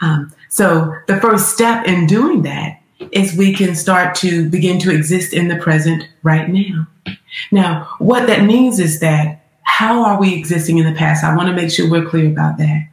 Um, 0.00 0.32
so 0.48 0.94
the 1.06 1.20
first 1.20 1.50
step 1.50 1.86
in 1.86 2.06
doing 2.06 2.42
that 2.42 2.80
is 3.12 3.36
we 3.36 3.52
can 3.52 3.74
start 3.74 4.14
to 4.16 4.48
begin 4.48 4.78
to 4.80 4.94
exist 4.94 5.32
in 5.32 5.48
the 5.48 5.56
present 5.56 6.08
right 6.22 6.48
now. 6.48 6.86
Now, 7.50 7.88
what 7.98 8.26
that 8.26 8.44
means 8.44 8.78
is 8.78 9.00
that 9.00 9.44
how 9.62 10.04
are 10.04 10.20
we 10.20 10.34
existing 10.34 10.78
in 10.78 10.84
the 10.84 10.98
past? 10.98 11.24
I 11.24 11.34
want 11.34 11.48
to 11.48 11.54
make 11.54 11.70
sure 11.70 11.90
we're 11.90 12.08
clear 12.08 12.26
about 12.26 12.58
that 12.58 12.89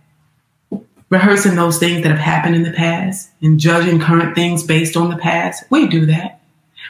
rehearsing 1.10 1.56
those 1.56 1.80
things 1.80 2.04
that 2.04 2.10
have 2.10 2.20
happened 2.20 2.56
in 2.56 2.64
the 2.64 2.72
past 2.72 3.30
and 3.42 3.60
judging 3.60 4.00
current 4.00 4.36
things 4.36 4.64
based 4.64 4.98
on 4.98 5.10
the 5.10 5.18
past. 5.18 5.64
We 5.70 5.88
do 5.88 6.06
that. 6.08 6.42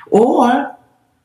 Or 0.10 0.76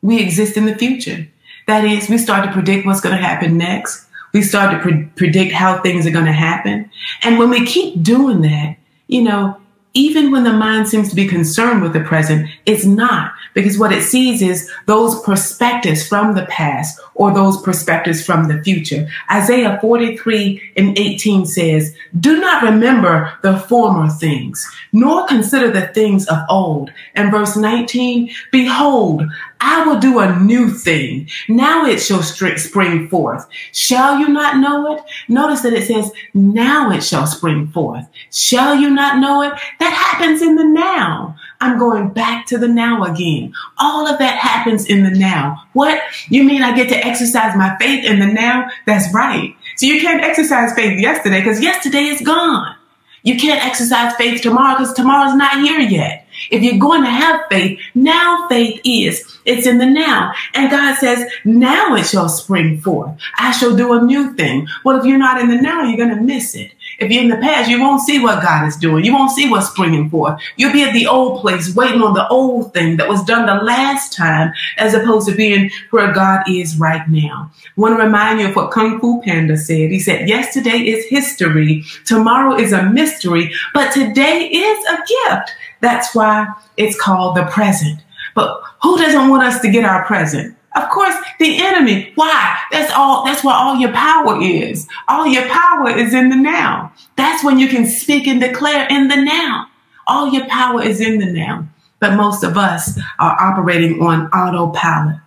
we 0.03 0.21
exist 0.21 0.57
in 0.57 0.67
the 0.67 0.75
future. 0.75 1.29
That 1.67 1.85
is, 1.85 2.09
we 2.09 2.19
start 2.19 2.45
to 2.45 2.53
predict 2.53 2.87
what's 2.87 3.01
going 3.01 3.17
to 3.17 3.23
happen 3.23 3.57
next. 3.57 4.07
We 4.33 4.43
start 4.43 4.73
to 4.73 4.79
pre- 4.81 5.05
predict 5.05 5.53
how 5.53 5.81
things 5.81 6.07
are 6.07 6.11
going 6.11 6.27
to 6.27 6.33
happen. 6.33 6.91
And 7.23 7.39
when 7.39 7.51
we 7.51 7.65
keep 7.65 8.03
doing 8.03 8.41
that, 8.43 8.77
you 9.07 9.23
know, 9.23 9.61
even 9.95 10.31
when 10.31 10.45
the 10.45 10.53
mind 10.53 10.89
seems 10.89 11.11
to 11.11 11.17
be 11.17 11.27
concerned 11.27 11.83
with 11.83 11.93
the 11.93 12.01
present, 12.01 12.49
it's 12.67 12.85
not 12.85 13.33
because 13.55 13.79
what 13.79 13.93
it 13.93 14.03
sees 14.03 14.41
is 14.41 14.71
those 14.87 15.21
perspectives 15.23 16.07
from 16.07 16.35
the 16.35 16.47
past 16.47 16.99
or 17.15 17.33
those 17.33 17.61
perspectives 17.63 18.25
from 18.25 18.49
the 18.49 18.63
future. 18.63 19.07
Isaiah 19.31 19.79
43 19.81 20.73
and 20.77 20.99
18 20.99 21.47
says, 21.47 21.95
do 22.19 22.41
not 22.41 22.63
remember 22.63 23.33
the 23.43 23.59
former 23.59 24.09
things, 24.09 24.67
nor 24.93 25.27
consider 25.27 25.71
the 25.71 25.89
things 25.89 26.27
of 26.29 26.39
old. 26.49 26.91
And 27.15 27.31
verse 27.31 27.57
19, 27.57 28.31
behold, 28.51 29.25
I 29.65 29.85
will 29.87 30.01
do 30.01 30.19
a 30.19 30.39
new 30.41 30.71
thing. 30.71 31.29
Now 31.49 31.87
it 31.87 31.99
shall 31.99 32.23
spring 32.23 33.09
forth. 33.09 33.47
Shall 33.71 34.19
you 34.19 34.29
not 34.29 34.57
know 34.57 34.97
it? 34.97 35.05
Notice 35.29 35.63
that 35.63 35.73
it 35.73 35.87
says, 35.87 36.11
now 36.35 36.91
it 36.91 37.05
shall 37.05 37.29
spring 37.29 37.69
forth. 37.69 38.05
Shall 38.33 38.75
you 38.75 38.91
not 38.91 39.19
know 39.19 39.43
it? 39.43 39.53
That 39.79 39.93
happens 39.93 40.43
in 40.43 40.57
the 40.57 40.65
now. 40.65 41.37
I'm 41.61 41.79
going 41.79 42.09
back 42.09 42.47
to 42.47 42.59
the 42.59 42.67
now 42.67 43.05
again. 43.05 43.55
All 43.79 44.09
of 44.09 44.19
that 44.19 44.37
happens 44.37 44.87
in 44.87 45.05
the 45.05 45.17
now. 45.17 45.63
What? 45.75 46.03
You 46.29 46.43
mean 46.43 46.63
I 46.63 46.75
get 46.75 46.89
to 46.89 46.97
exercise 46.97 47.57
my 47.57 47.77
faith 47.79 48.05
in 48.05 48.19
the 48.19 48.27
now? 48.27 48.69
That's 48.85 49.15
right. 49.15 49.55
So 49.77 49.87
you 49.87 50.01
can't 50.01 50.25
exercise 50.25 50.75
faith 50.75 50.99
yesterday 50.99 51.39
because 51.39 51.61
yesterday 51.61 52.07
is 52.07 52.21
gone. 52.21 52.75
You 53.23 53.39
can't 53.39 53.65
exercise 53.65 54.17
faith 54.17 54.43
tomorrow 54.43 54.77
because 54.77 54.93
tomorrow's 54.93 55.37
not 55.37 55.61
here 55.61 55.79
yet. 55.79 56.22
If 56.53 56.63
you're 56.63 56.79
going 56.79 57.03
to 57.03 57.11
have 57.11 57.41
faith, 57.51 57.81
now 57.95 58.47
faith 58.49 58.81
is. 58.85 59.41
It's 59.45 59.67
in 59.67 59.79
the 59.79 59.87
now. 59.87 60.33
And 60.55 60.71
God 60.71 60.97
says, 60.97 61.29
now 61.45 61.95
it 61.97 62.05
shall 62.05 62.29
spring 62.29 62.81
forth. 62.81 63.19
I 63.39 63.51
shall 63.53 63.75
do 63.75 63.95
a 63.95 64.03
new 64.03 64.35
thing. 64.35 64.69
Well, 64.85 65.01
if 65.01 65.05
you're 65.05 65.19
not 65.19 65.41
in 65.41 65.49
the 65.49 65.61
now, 65.61 65.83
you're 65.83 65.97
going 65.97 66.17
to 66.17 66.23
miss 66.23 66.55
it. 66.55 66.73
If 66.99 67.11
you're 67.11 67.23
in 67.23 67.31
the 67.31 67.39
past, 67.39 67.71
you 67.71 67.81
won't 67.81 68.03
see 68.03 68.23
what 68.23 68.43
God 68.43 68.69
is 68.69 68.77
doing. 68.77 69.05
You 69.05 69.15
won't 69.15 69.33
see 69.33 69.51
what's 69.51 69.71
springing 69.71 70.11
forth. 70.11 70.41
You'll 70.57 70.73
be 70.73 70.85
at 70.85 70.93
the 70.93 71.07
old 71.07 71.41
place 71.41 71.75
waiting 71.75 72.03
on 72.03 72.15
the 72.15 72.29
old 72.29 72.75
thing 72.75 72.99
that 72.99 73.09
was 73.09 73.25
done 73.25 73.47
the 73.47 73.65
last 73.65 74.13
time 74.13 74.53
as 74.77 74.95
opposed 74.95 75.29
to 75.29 75.35
being 75.35 75.71
where 75.91 76.13
God 76.13 76.43
is 76.49 76.79
right 76.79 77.09
now. 77.09 77.51
I 77.65 77.81
want 77.81 77.99
to 77.99 78.05
remind 78.05 78.41
you 78.41 78.49
of 78.49 78.57
what 78.57 78.71
Kung 78.71 79.01
Fu 79.01 79.23
Panda 79.23 79.57
said. 79.57 79.91
He 79.91 79.99
said, 79.99 80.29
yesterday 80.29 80.79
is 80.79 81.07
history. 81.07 81.83
Tomorrow 82.05 82.59
is 82.59 82.73
a 82.73 82.91
mystery, 82.91 83.53
but 83.73 83.93
today 83.93 84.49
is 84.49 84.87
a 84.87 84.97
gift. 84.99 85.55
That's 85.83 86.15
why 86.15 86.47
it's 86.79 86.99
called 86.99 87.37
the 87.37 87.45
present. 87.45 88.01
But 88.35 88.63
who 88.83 88.97
doesn't 88.97 89.29
want 89.29 89.43
us 89.43 89.61
to 89.61 89.71
get 89.71 89.85
our 89.85 90.07
present? 90.07 90.57
Of 90.75 90.89
course, 90.89 91.15
the 91.39 91.59
enemy. 91.63 92.13
Why? 92.15 92.59
That's 92.71 92.91
all, 92.95 93.27
that's 93.27 93.45
where 93.45 93.55
all 93.55 93.77
your 93.77 93.93
power 93.93 94.41
is. 94.41 94.89
All 95.09 95.27
your 95.27 95.47
power 95.49 95.91
is 95.91 96.15
in 96.15 96.31
the 96.31 96.37
now. 96.37 96.93
That's 97.17 97.45
when 97.45 97.59
you 97.59 97.69
can 97.69 97.85
speak 97.85 98.27
and 98.27 98.41
declare 98.41 98.87
in 98.89 99.09
the 99.09 99.17
now. 99.17 99.67
All 100.07 100.33
your 100.33 100.47
power 100.47 100.83
is 100.83 101.01
in 101.01 101.19
the 101.19 101.27
now. 101.27 101.69
But 102.01 102.15
most 102.17 102.43
of 102.43 102.57
us 102.57 102.99
are 103.19 103.37
operating 103.39 104.01
on 104.03 104.29
autopilot. 104.29 105.19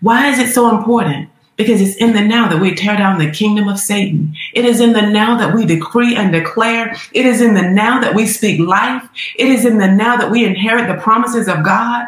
Why 0.00 0.30
is 0.30 0.38
it 0.38 0.52
so 0.52 0.76
important? 0.76 1.28
Because 1.60 1.82
it's 1.82 1.96
in 1.96 2.14
the 2.14 2.22
now 2.22 2.48
that 2.48 2.58
we 2.58 2.74
tear 2.74 2.96
down 2.96 3.18
the 3.18 3.30
kingdom 3.30 3.68
of 3.68 3.78
Satan. 3.78 4.34
It 4.54 4.64
is 4.64 4.80
in 4.80 4.94
the 4.94 5.02
now 5.02 5.36
that 5.36 5.54
we 5.54 5.66
decree 5.66 6.16
and 6.16 6.32
declare. 6.32 6.96
It 7.12 7.26
is 7.26 7.42
in 7.42 7.52
the 7.52 7.68
now 7.68 8.00
that 8.00 8.14
we 8.14 8.26
speak 8.26 8.58
life. 8.60 9.06
It 9.36 9.46
is 9.46 9.66
in 9.66 9.76
the 9.76 9.86
now 9.86 10.16
that 10.16 10.30
we 10.30 10.46
inherit 10.46 10.88
the 10.88 11.02
promises 11.02 11.48
of 11.48 11.62
God. 11.62 12.06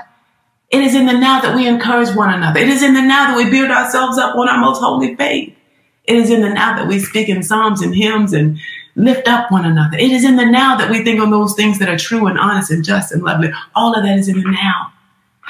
It 0.70 0.80
is 0.80 0.94
in 0.94 1.04
the 1.04 1.12
now 1.12 1.42
that 1.42 1.54
we 1.54 1.66
encourage 1.66 2.16
one 2.16 2.32
another. 2.32 2.60
It 2.60 2.68
is 2.70 2.82
in 2.82 2.94
the 2.94 3.02
now 3.02 3.26
that 3.26 3.36
we 3.36 3.50
build 3.50 3.70
ourselves 3.70 4.16
up 4.16 4.34
on 4.36 4.48
our 4.48 4.58
most 4.58 4.80
holy 4.80 5.14
faith. 5.16 5.54
It 6.04 6.16
is 6.16 6.30
in 6.30 6.40
the 6.40 6.48
now 6.48 6.74
that 6.74 6.88
we 6.88 6.98
speak 6.98 7.28
in 7.28 7.42
psalms 7.42 7.82
and 7.82 7.94
hymns 7.94 8.32
and 8.32 8.58
lift 8.96 9.28
up 9.28 9.52
one 9.52 9.66
another. 9.66 9.98
It 9.98 10.12
is 10.12 10.24
in 10.24 10.36
the 10.36 10.46
now 10.46 10.76
that 10.76 10.90
we 10.90 11.04
think 11.04 11.20
on 11.20 11.30
those 11.30 11.54
things 11.54 11.78
that 11.78 11.90
are 11.90 11.98
true 11.98 12.26
and 12.26 12.38
honest 12.38 12.70
and 12.70 12.82
just 12.82 13.12
and 13.12 13.22
lovely. 13.22 13.50
All 13.74 13.94
of 13.94 14.02
that 14.02 14.18
is 14.18 14.28
in 14.28 14.40
the 14.40 14.50
now. 14.50 14.94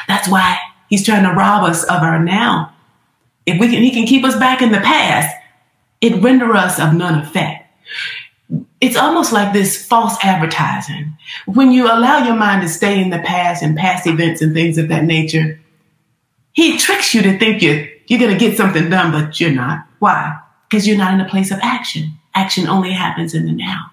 That's 0.09 0.27
why 0.29 0.59
he's 0.89 1.07
trying 1.07 1.23
to 1.23 1.31
rob 1.31 1.63
us 1.63 1.85
of 1.85 2.03
our 2.03 2.19
now. 2.19 2.72
If 3.47 3.61
we 3.61 3.69
can, 3.69 3.83
he 3.83 3.91
can 3.91 4.07
keep 4.07 4.25
us 4.25 4.37
back 4.37 4.63
in 4.63 4.73
the 4.73 4.81
past, 4.81 5.35
it 6.01 6.23
render 6.23 6.55
us 6.55 6.79
of 6.79 6.95
none 6.95 7.21
effect 7.21 7.63
it's 8.81 8.97
almost 8.97 9.33
like 9.33 9.53
this 9.53 9.83
false 9.83 10.17
advertising. 10.23 11.17
When 11.47 11.73
you 11.73 11.87
allow 11.87 12.19
your 12.19 12.35
mind 12.35 12.63
to 12.63 12.69
stay 12.69 13.01
in 13.01 13.11
the 13.11 13.21
past 13.21 13.63
and 13.63 13.77
past 13.77 14.07
events 14.07 14.43
and 14.43 14.53
things 14.53 14.77
of 14.77 14.89
that 14.89 15.05
nature, 15.05 15.61
he 16.53 16.77
tricks 16.79 17.15
you 17.15 17.23
to 17.23 17.39
think 17.39 17.63
you're, 17.63 17.87
you're 18.09 18.19
going 18.19 18.33
to 18.33 18.39
get 18.39 18.57
something 18.57 18.91
done, 18.91 19.13
but 19.13 19.41
you're 19.41 19.53
not. 19.53 19.87
Why? 20.01 20.37
Because 20.69 20.87
you're 20.87 20.99
not 20.99 21.15
in 21.15 21.21
a 21.21 21.29
place 21.29 21.51
of 21.51 21.61
action. 21.63 22.13
Action 22.35 22.67
only 22.67 22.91
happens 22.91 23.35
in 23.35 23.47
the 23.47 23.53
now. 23.53 23.91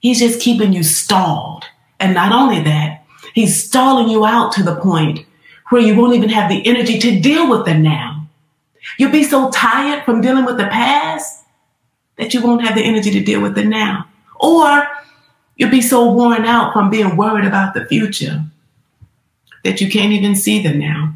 He's 0.00 0.20
just 0.20 0.40
keeping 0.40 0.72
you 0.72 0.82
stalled. 0.82 1.64
And 2.00 2.14
not 2.14 2.32
only 2.32 2.62
that, 2.62 3.04
he's 3.34 3.62
stalling 3.62 4.08
you 4.08 4.24
out 4.24 4.52
to 4.52 4.62
the 4.62 4.76
point 4.76 5.24
where 5.70 5.82
you 5.82 5.96
won't 5.96 6.14
even 6.14 6.30
have 6.30 6.50
the 6.50 6.66
energy 6.66 6.98
to 6.98 7.20
deal 7.20 7.48
with 7.48 7.64
the 7.64 7.74
now. 7.74 8.13
You'll 8.98 9.12
be 9.12 9.24
so 9.24 9.50
tired 9.50 10.04
from 10.04 10.20
dealing 10.20 10.44
with 10.44 10.56
the 10.56 10.66
past 10.66 11.44
that 12.16 12.34
you 12.34 12.42
won't 12.42 12.64
have 12.64 12.76
the 12.76 12.84
energy 12.84 13.10
to 13.10 13.22
deal 13.22 13.40
with 13.40 13.54
the 13.54 13.64
now. 13.64 14.06
Or 14.36 14.86
you'll 15.56 15.70
be 15.70 15.80
so 15.80 16.10
worn 16.10 16.44
out 16.44 16.72
from 16.72 16.90
being 16.90 17.16
worried 17.16 17.46
about 17.46 17.74
the 17.74 17.86
future 17.86 18.44
that 19.64 19.80
you 19.80 19.90
can't 19.90 20.12
even 20.12 20.34
see 20.34 20.62
the 20.62 20.72
now. 20.72 21.14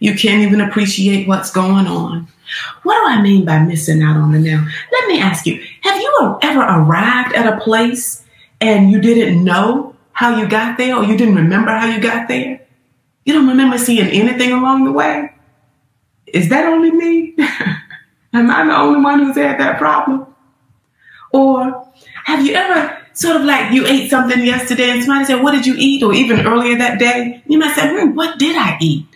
You 0.00 0.14
can't 0.14 0.42
even 0.42 0.60
appreciate 0.60 1.26
what's 1.28 1.50
going 1.50 1.86
on. 1.86 2.28
What 2.82 2.94
do 2.94 3.06
I 3.06 3.22
mean 3.22 3.44
by 3.44 3.60
missing 3.60 4.02
out 4.02 4.16
on 4.16 4.32
the 4.32 4.38
now? 4.38 4.66
Let 4.92 5.08
me 5.08 5.20
ask 5.20 5.46
you, 5.46 5.64
have 5.82 6.00
you 6.00 6.38
ever 6.42 6.60
arrived 6.60 7.34
at 7.34 7.52
a 7.52 7.60
place 7.60 8.24
and 8.60 8.90
you 8.90 9.00
didn't 9.00 9.42
know 9.42 9.94
how 10.12 10.38
you 10.38 10.48
got 10.48 10.76
there 10.76 10.96
or 10.96 11.04
you 11.04 11.16
didn't 11.16 11.36
remember 11.36 11.70
how 11.70 11.86
you 11.86 12.00
got 12.00 12.28
there? 12.28 12.60
You 13.24 13.32
don't 13.32 13.48
remember 13.48 13.78
seeing 13.78 14.06
anything 14.08 14.52
along 14.52 14.84
the 14.84 14.92
way? 14.92 15.30
Is 16.26 16.48
that 16.48 16.66
only 16.66 16.90
me? 16.90 17.34
Am 18.32 18.50
I 18.50 18.64
the 18.64 18.76
only 18.76 19.00
one 19.00 19.20
who's 19.20 19.36
had 19.36 19.60
that 19.60 19.78
problem? 19.78 20.26
Or 21.32 21.88
have 22.24 22.44
you 22.44 22.54
ever 22.54 22.96
sort 23.12 23.36
of 23.36 23.42
like 23.42 23.72
you 23.72 23.86
ate 23.86 24.10
something 24.10 24.44
yesterday 24.44 24.90
and 24.90 25.02
somebody 25.02 25.24
said, 25.24 25.42
What 25.42 25.52
did 25.52 25.66
you 25.66 25.74
eat? 25.76 26.02
Or 26.02 26.12
even 26.12 26.46
earlier 26.46 26.76
that 26.78 26.98
day, 26.98 27.42
you 27.46 27.58
might 27.58 27.74
say, 27.74 27.88
hmm, 27.88 28.14
What 28.14 28.38
did 28.38 28.56
I 28.56 28.76
eat? 28.80 29.06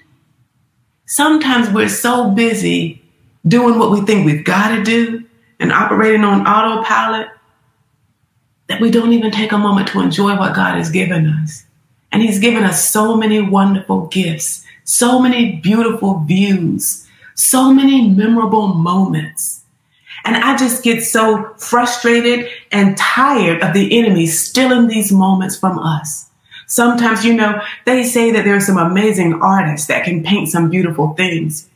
Sometimes 1.06 1.70
we're 1.70 1.88
so 1.88 2.30
busy 2.30 3.02
doing 3.46 3.78
what 3.78 3.90
we 3.90 4.02
think 4.02 4.26
we've 4.26 4.44
got 4.44 4.76
to 4.76 4.82
do 4.82 5.24
and 5.58 5.72
operating 5.72 6.22
on 6.22 6.46
autopilot 6.46 7.28
that 8.68 8.80
we 8.80 8.90
don't 8.90 9.12
even 9.12 9.30
take 9.30 9.52
a 9.52 9.58
moment 9.58 9.88
to 9.88 10.00
enjoy 10.00 10.36
what 10.36 10.54
God 10.54 10.76
has 10.76 10.90
given 10.90 11.26
us. 11.26 11.64
And 12.12 12.22
He's 12.22 12.38
given 12.38 12.64
us 12.64 12.88
so 12.88 13.16
many 13.16 13.40
wonderful 13.40 14.06
gifts, 14.06 14.64
so 14.88 15.20
many 15.20 15.56
beautiful 15.56 16.20
views, 16.20 17.06
so 17.34 17.74
many 17.74 18.08
memorable 18.08 18.68
moments. 18.68 19.62
And 20.24 20.34
I 20.34 20.56
just 20.56 20.82
get 20.82 21.02
so 21.02 21.52
frustrated 21.58 22.48
and 22.72 22.96
tired 22.96 23.62
of 23.62 23.74
the 23.74 23.98
enemy 23.98 24.26
stealing 24.26 24.88
these 24.88 25.12
moments 25.12 25.58
from 25.58 25.78
us. 25.78 26.30
Sometimes, 26.66 27.22
you 27.22 27.34
know, 27.34 27.60
they 27.84 28.02
say 28.02 28.30
that 28.30 28.46
there 28.46 28.56
are 28.56 28.60
some 28.60 28.78
amazing 28.78 29.34
artists 29.42 29.88
that 29.88 30.04
can 30.04 30.24
paint 30.24 30.48
some 30.48 30.70
beautiful 30.70 31.12
things. 31.14 31.68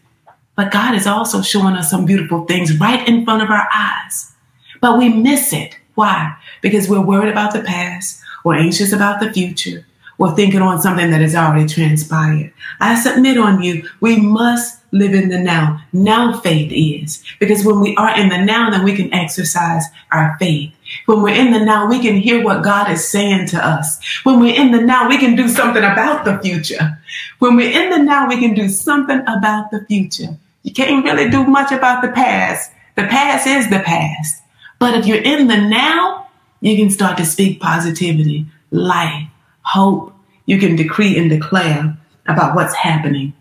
But 0.57 0.72
God 0.72 0.94
is 0.94 1.07
also 1.07 1.42
showing 1.42 1.75
us 1.75 1.90
some 1.90 2.07
beautiful 2.07 2.46
things 2.46 2.79
right 2.81 3.07
in 3.07 3.27
front 3.27 3.42
of 3.42 3.51
our 3.51 3.68
eyes. 3.75 4.33
But 4.81 4.96
we 4.96 5.11
miss 5.11 5.53
it. 5.53 5.77
Why? 5.96 6.35
Because 6.62 6.88
we're 6.88 7.05
worried 7.05 7.31
about 7.31 7.53
the 7.53 7.62
past. 7.62 8.22
We're 8.42 8.57
anxious 8.57 8.92
about 8.92 9.20
the 9.20 9.31
future. 9.31 9.87
We're 10.23 10.37
thinking 10.37 10.63
on 10.63 10.81
something 10.81 11.11
that 11.11 11.21
has 11.21 11.35
already 11.35 11.67
transpired. 11.67 12.53
I 12.79 12.95
submit 12.95 13.39
on 13.39 13.61
you, 13.61 13.89
we 13.99 14.21
must 14.21 14.81
live 14.93 15.15
in 15.15 15.31
the 15.31 15.39
now. 15.41 15.83
Now 15.93 16.39
faith 16.39 16.71
is. 16.73 17.25
Because 17.41 17.65
when 17.65 17.81
we 17.81 17.97
are 17.97 18.17
in 18.17 18.29
the 18.29 18.39
now, 18.39 18.71
then 18.71 18.85
we 18.85 18.95
can 18.95 19.13
exercise 19.13 19.83
our 20.13 20.37
faith. 20.39 20.73
When 21.07 21.23
we're 21.23 21.35
in 21.35 21.51
the 21.51 21.65
now, 21.65 21.89
we 21.89 21.99
can 21.99 22.15
hear 22.15 22.41
what 22.41 22.63
God 22.63 22.89
is 22.89 23.09
saying 23.09 23.49
to 23.49 23.67
us. 23.67 23.99
When 24.23 24.39
we're 24.39 24.55
in 24.55 24.71
the 24.71 24.81
now, 24.81 25.09
we 25.09 25.19
can 25.19 25.35
do 25.35 25.49
something 25.49 25.83
about 25.83 26.25
the 26.25 26.39
future. 26.39 27.01
When 27.41 27.57
we're 27.57 27.77
in 27.77 27.91
the 27.91 27.99
now, 27.99 28.29
we 28.29 28.39
can 28.39 28.55
do 28.55 28.69
something 28.69 29.23
about 29.23 29.73
the 29.73 29.85
future. 29.87 30.37
You 30.63 30.73
can't 30.73 31.05
really 31.05 31.31
do 31.31 31.43
much 31.43 31.73
about 31.73 32.01
the 32.01 32.13
past. 32.13 32.71
The 32.95 33.09
past 33.09 33.49
is 33.49 33.69
the 33.69 33.81
past. 33.81 34.41
But 34.79 34.95
if 34.95 35.05
you're 35.05 35.17
in 35.17 35.49
the 35.49 35.61
now, 35.61 36.29
you 36.61 36.77
can 36.77 36.91
start 36.91 37.19
to 37.19 37.25
speak 37.25 37.61
positivity, 37.61 38.47
life, 38.71 39.27
hope. 39.63 40.12
You 40.47 40.59
can 40.59 40.77
decree 40.77 41.19
and 41.19 41.31
declare 41.31 41.97
about 42.27 42.55
what's 42.55 42.75
happening 42.75 43.33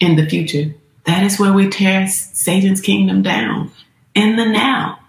in 0.00 0.16
the 0.16 0.28
future. 0.28 0.74
That 1.06 1.24
is 1.24 1.38
where 1.38 1.52
we 1.52 1.68
tear 1.68 2.06
Satan's 2.06 2.80
kingdom 2.80 3.22
down 3.22 3.70
in 4.14 4.36
the 4.36 4.44
now. 4.44 5.00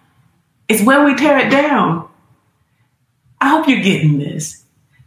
It's 0.68 0.84
where 0.84 1.04
we 1.04 1.16
tear 1.16 1.38
it 1.38 1.50
down. 1.50 2.08
I 3.42 3.50
hope 3.50 3.68
you're 3.68 3.82
getting 3.82 4.20
this. 4.20 4.64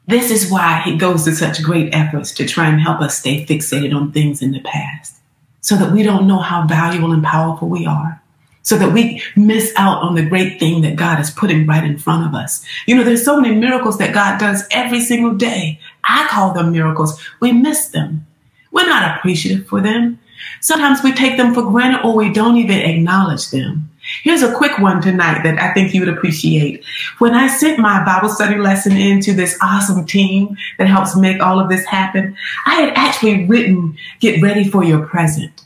This 0.06 0.30
is 0.30 0.50
why 0.50 0.82
he 0.84 0.96
goes 0.96 1.24
to 1.24 1.34
such 1.34 1.62
great 1.62 1.94
efforts 1.94 2.32
to 2.34 2.46
try 2.46 2.68
and 2.68 2.80
help 2.80 3.00
us 3.00 3.18
stay 3.18 3.46
fixated 3.46 3.94
on 3.94 4.12
things 4.12 4.42
in 4.42 4.52
the 4.52 4.60
past 4.60 5.16
so 5.60 5.76
that 5.76 5.92
we 5.92 6.02
don't 6.02 6.26
know 6.26 6.38
how 6.38 6.66
valuable 6.66 7.12
and 7.12 7.22
powerful 7.22 7.68
we 7.68 7.86
are. 7.86 8.21
So 8.64 8.78
that 8.78 8.92
we 8.92 9.20
miss 9.34 9.72
out 9.76 10.02
on 10.02 10.14
the 10.14 10.24
great 10.24 10.60
thing 10.60 10.82
that 10.82 10.94
God 10.94 11.18
is 11.18 11.30
putting 11.30 11.66
right 11.66 11.82
in 11.82 11.98
front 11.98 12.26
of 12.28 12.34
us. 12.34 12.64
You 12.86 12.94
know, 12.94 13.02
there's 13.02 13.24
so 13.24 13.40
many 13.40 13.56
miracles 13.56 13.98
that 13.98 14.14
God 14.14 14.38
does 14.38 14.62
every 14.70 15.00
single 15.00 15.34
day. 15.34 15.80
I 16.04 16.28
call 16.28 16.54
them 16.54 16.70
miracles. 16.70 17.20
We 17.40 17.50
miss 17.50 17.88
them 17.88 18.24
we're 18.72 18.86
not 18.86 19.16
appreciative 19.16 19.66
for 19.66 19.80
them. 19.80 20.18
Sometimes 20.60 21.02
we 21.02 21.12
take 21.12 21.36
them 21.36 21.54
for 21.54 21.62
granted 21.62 22.04
or 22.04 22.16
we 22.16 22.32
don't 22.32 22.56
even 22.56 22.78
acknowledge 22.78 23.50
them. 23.50 23.88
Here's 24.24 24.42
a 24.42 24.54
quick 24.54 24.78
one 24.78 25.00
tonight 25.00 25.42
that 25.44 25.60
I 25.60 25.72
think 25.72 25.94
you 25.94 26.00
would 26.00 26.08
appreciate. 26.08 26.84
When 27.18 27.34
I 27.34 27.46
sent 27.46 27.78
my 27.78 28.04
Bible 28.04 28.30
study 28.30 28.56
lesson 28.56 28.96
into 28.96 29.32
this 29.32 29.56
awesome 29.62 30.04
team 30.04 30.56
that 30.78 30.88
helps 30.88 31.14
make 31.14 31.40
all 31.40 31.60
of 31.60 31.68
this 31.68 31.84
happen, 31.84 32.36
I 32.66 32.74
had 32.74 32.94
actually 32.94 33.46
written, 33.46 33.96
get 34.18 34.42
ready 34.42 34.68
for 34.68 34.82
your 34.82 35.06
present. 35.06 35.64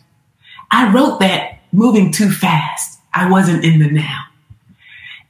I 0.71 0.93
wrote 0.93 1.21
that 1.21 1.56
moving 1.73 2.13
too 2.13 2.31
fast. 2.31 3.01
I 3.13 3.31
wasn't 3.31 3.65
in 3.65 3.79
the 3.79 3.91
now. 3.91 4.25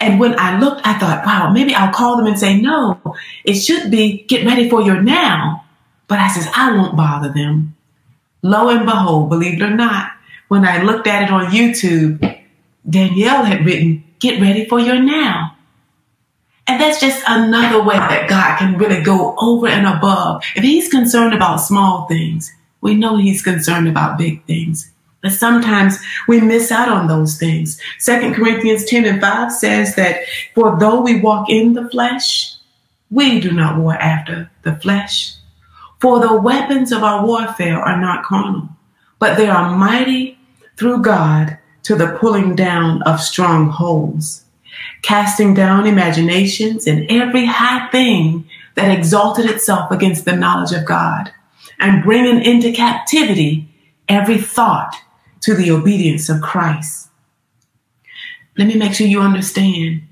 And 0.00 0.20
when 0.20 0.38
I 0.38 0.58
looked, 0.58 0.86
I 0.86 0.98
thought, 0.98 1.24
wow, 1.24 1.50
maybe 1.50 1.74
I'll 1.74 1.92
call 1.92 2.16
them 2.16 2.26
and 2.26 2.38
say, 2.38 2.60
no, 2.60 3.00
it 3.44 3.54
should 3.54 3.90
be 3.90 4.24
get 4.24 4.44
ready 4.44 4.68
for 4.68 4.82
your 4.82 5.00
now. 5.00 5.64
But 6.08 6.18
I 6.18 6.28
says, 6.28 6.48
I 6.54 6.76
won't 6.76 6.96
bother 6.96 7.32
them. 7.32 7.74
Lo 8.42 8.68
and 8.68 8.84
behold, 8.84 9.30
believe 9.30 9.54
it 9.54 9.62
or 9.62 9.70
not, 9.70 10.12
when 10.48 10.64
I 10.64 10.82
looked 10.82 11.06
at 11.06 11.22
it 11.22 11.30
on 11.30 11.46
YouTube, 11.46 12.40
Danielle 12.88 13.44
had 13.44 13.64
written, 13.64 14.04
get 14.18 14.40
ready 14.40 14.66
for 14.66 14.78
your 14.78 15.00
now. 15.00 15.56
And 16.68 16.80
that's 16.80 17.00
just 17.00 17.22
another 17.26 17.82
way 17.82 17.96
that 17.96 18.28
God 18.28 18.58
can 18.58 18.76
really 18.76 19.02
go 19.02 19.34
over 19.38 19.68
and 19.68 19.86
above. 19.86 20.42
If 20.56 20.64
he's 20.64 20.88
concerned 20.88 21.32
about 21.32 21.56
small 21.56 22.06
things, 22.06 22.52
we 22.80 22.94
know 22.94 23.16
he's 23.16 23.42
concerned 23.42 23.88
about 23.88 24.18
big 24.18 24.44
things. 24.44 24.92
But 25.22 25.32
sometimes 25.32 25.98
we 26.28 26.40
miss 26.40 26.70
out 26.70 26.88
on 26.88 27.08
those 27.08 27.38
things. 27.38 27.80
Second 27.98 28.34
Corinthians 28.34 28.84
10 28.84 29.04
and 29.04 29.20
5 29.20 29.52
says 29.52 29.96
that 29.96 30.20
for 30.54 30.78
though 30.78 31.00
we 31.00 31.20
walk 31.20 31.50
in 31.50 31.72
the 31.72 31.88
flesh, 31.90 32.54
we 33.10 33.40
do 33.40 33.52
not 33.52 33.78
war 33.78 33.94
after 33.94 34.50
the 34.62 34.76
flesh. 34.76 35.34
For 36.00 36.20
the 36.20 36.38
weapons 36.38 36.92
of 36.92 37.02
our 37.02 37.24
warfare 37.24 37.80
are 37.80 38.00
not 38.00 38.24
carnal, 38.24 38.68
but 39.18 39.36
they 39.36 39.48
are 39.48 39.76
mighty 39.76 40.38
through 40.76 41.02
God 41.02 41.58
to 41.84 41.94
the 41.94 42.16
pulling 42.20 42.54
down 42.54 43.02
of 43.02 43.20
strongholds, 43.20 44.44
casting 45.02 45.54
down 45.54 45.86
imaginations 45.86 46.86
and 46.86 47.10
every 47.10 47.46
high 47.46 47.88
thing 47.90 48.48
that 48.74 48.96
exalted 48.96 49.46
itself 49.46 49.90
against 49.90 50.24
the 50.24 50.36
knowledge 50.36 50.72
of 50.72 50.84
God, 50.84 51.32
and 51.78 52.04
bringing 52.04 52.44
into 52.44 52.72
captivity 52.72 53.68
every 54.08 54.38
thought 54.38 54.94
to 55.46 55.54
the 55.54 55.70
obedience 55.70 56.28
of 56.28 56.42
Christ. 56.42 57.08
Let 58.58 58.66
me 58.66 58.74
make 58.74 58.94
sure 58.94 59.06
you 59.06 59.20
understand. 59.20 60.02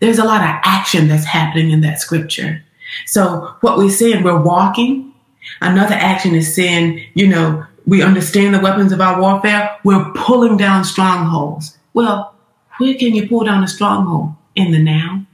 There's 0.00 0.18
a 0.18 0.24
lot 0.24 0.40
of 0.40 0.60
action 0.64 1.06
that's 1.06 1.26
happening 1.26 1.70
in 1.70 1.82
that 1.82 2.00
scripture. 2.00 2.64
So 3.04 3.54
what 3.60 3.76
we're 3.76 3.90
saying, 3.90 4.24
we're 4.24 4.40
walking. 4.40 5.12
Another 5.60 5.94
action 5.94 6.34
is 6.34 6.54
saying, 6.54 7.04
you 7.12 7.26
know, 7.26 7.66
we 7.86 8.02
understand 8.02 8.54
the 8.54 8.60
weapons 8.60 8.90
of 8.92 9.02
our 9.02 9.20
warfare. 9.20 9.76
We're 9.84 10.12
pulling 10.14 10.56
down 10.56 10.84
strongholds. 10.84 11.76
Well, 11.92 12.34
where 12.78 12.94
can 12.94 13.14
you 13.14 13.28
pull 13.28 13.44
down 13.44 13.62
a 13.62 13.68
stronghold? 13.68 14.32
In 14.54 14.72
the 14.72 14.78
now. 14.78 15.26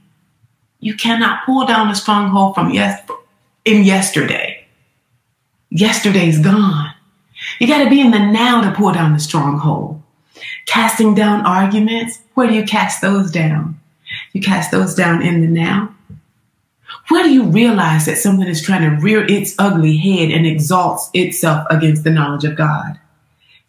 You 0.81 0.95
cannot 0.95 1.45
pull 1.45 1.65
down 1.65 1.89
a 1.89 1.95
stronghold 1.95 2.53
from 2.53 2.71
yes 2.71 3.01
in 3.63 3.83
yesterday. 3.83 4.67
Yesterday's 5.69 6.39
gone. 6.39 6.93
You 7.59 7.67
got 7.67 7.83
to 7.83 7.89
be 7.89 8.01
in 8.01 8.11
the 8.11 8.19
now 8.19 8.61
to 8.61 8.75
pull 8.75 8.93
down 8.93 9.13
the 9.13 9.19
stronghold. 9.19 10.01
Casting 10.65 11.15
down 11.15 11.45
arguments, 11.45 12.19
where 12.33 12.47
do 12.47 12.53
you 12.53 12.63
cast 12.63 13.01
those 13.01 13.31
down? 13.31 13.79
You 14.33 14.41
cast 14.41 14.71
those 14.71 14.93
down 14.93 15.21
in 15.21 15.41
the 15.41 15.47
now. 15.47 15.93
Where 17.09 17.23
do 17.23 17.31
you 17.31 17.43
realize 17.43 18.05
that 18.05 18.17
something 18.17 18.47
is 18.47 18.61
trying 18.61 18.81
to 18.81 19.01
rear 19.01 19.25
its 19.25 19.55
ugly 19.57 19.97
head 19.97 20.29
and 20.29 20.45
exalts 20.45 21.09
itself 21.13 21.65
against 21.69 22.03
the 22.03 22.11
knowledge 22.11 22.43
of 22.43 22.55
God? 22.55 22.99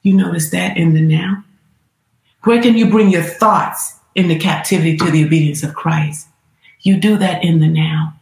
You 0.03 0.15
notice 0.15 0.51
that 0.51 0.77
in 0.77 0.95
the 0.95 1.01
now. 1.01 1.45
Where 2.45 2.63
can 2.63 2.77
you 2.77 2.89
bring 2.89 3.11
your 3.11 3.23
thoughts 3.23 3.97
into 4.15 4.39
captivity 4.39 4.97
to 4.97 5.11
the 5.11 5.25
obedience 5.25 5.63
of 5.63 5.75
Christ? 5.75 6.29
You 6.83 6.99
do 6.99 7.17
that 7.19 7.45
in 7.45 7.61
the 7.61 7.69
now. 7.69 8.15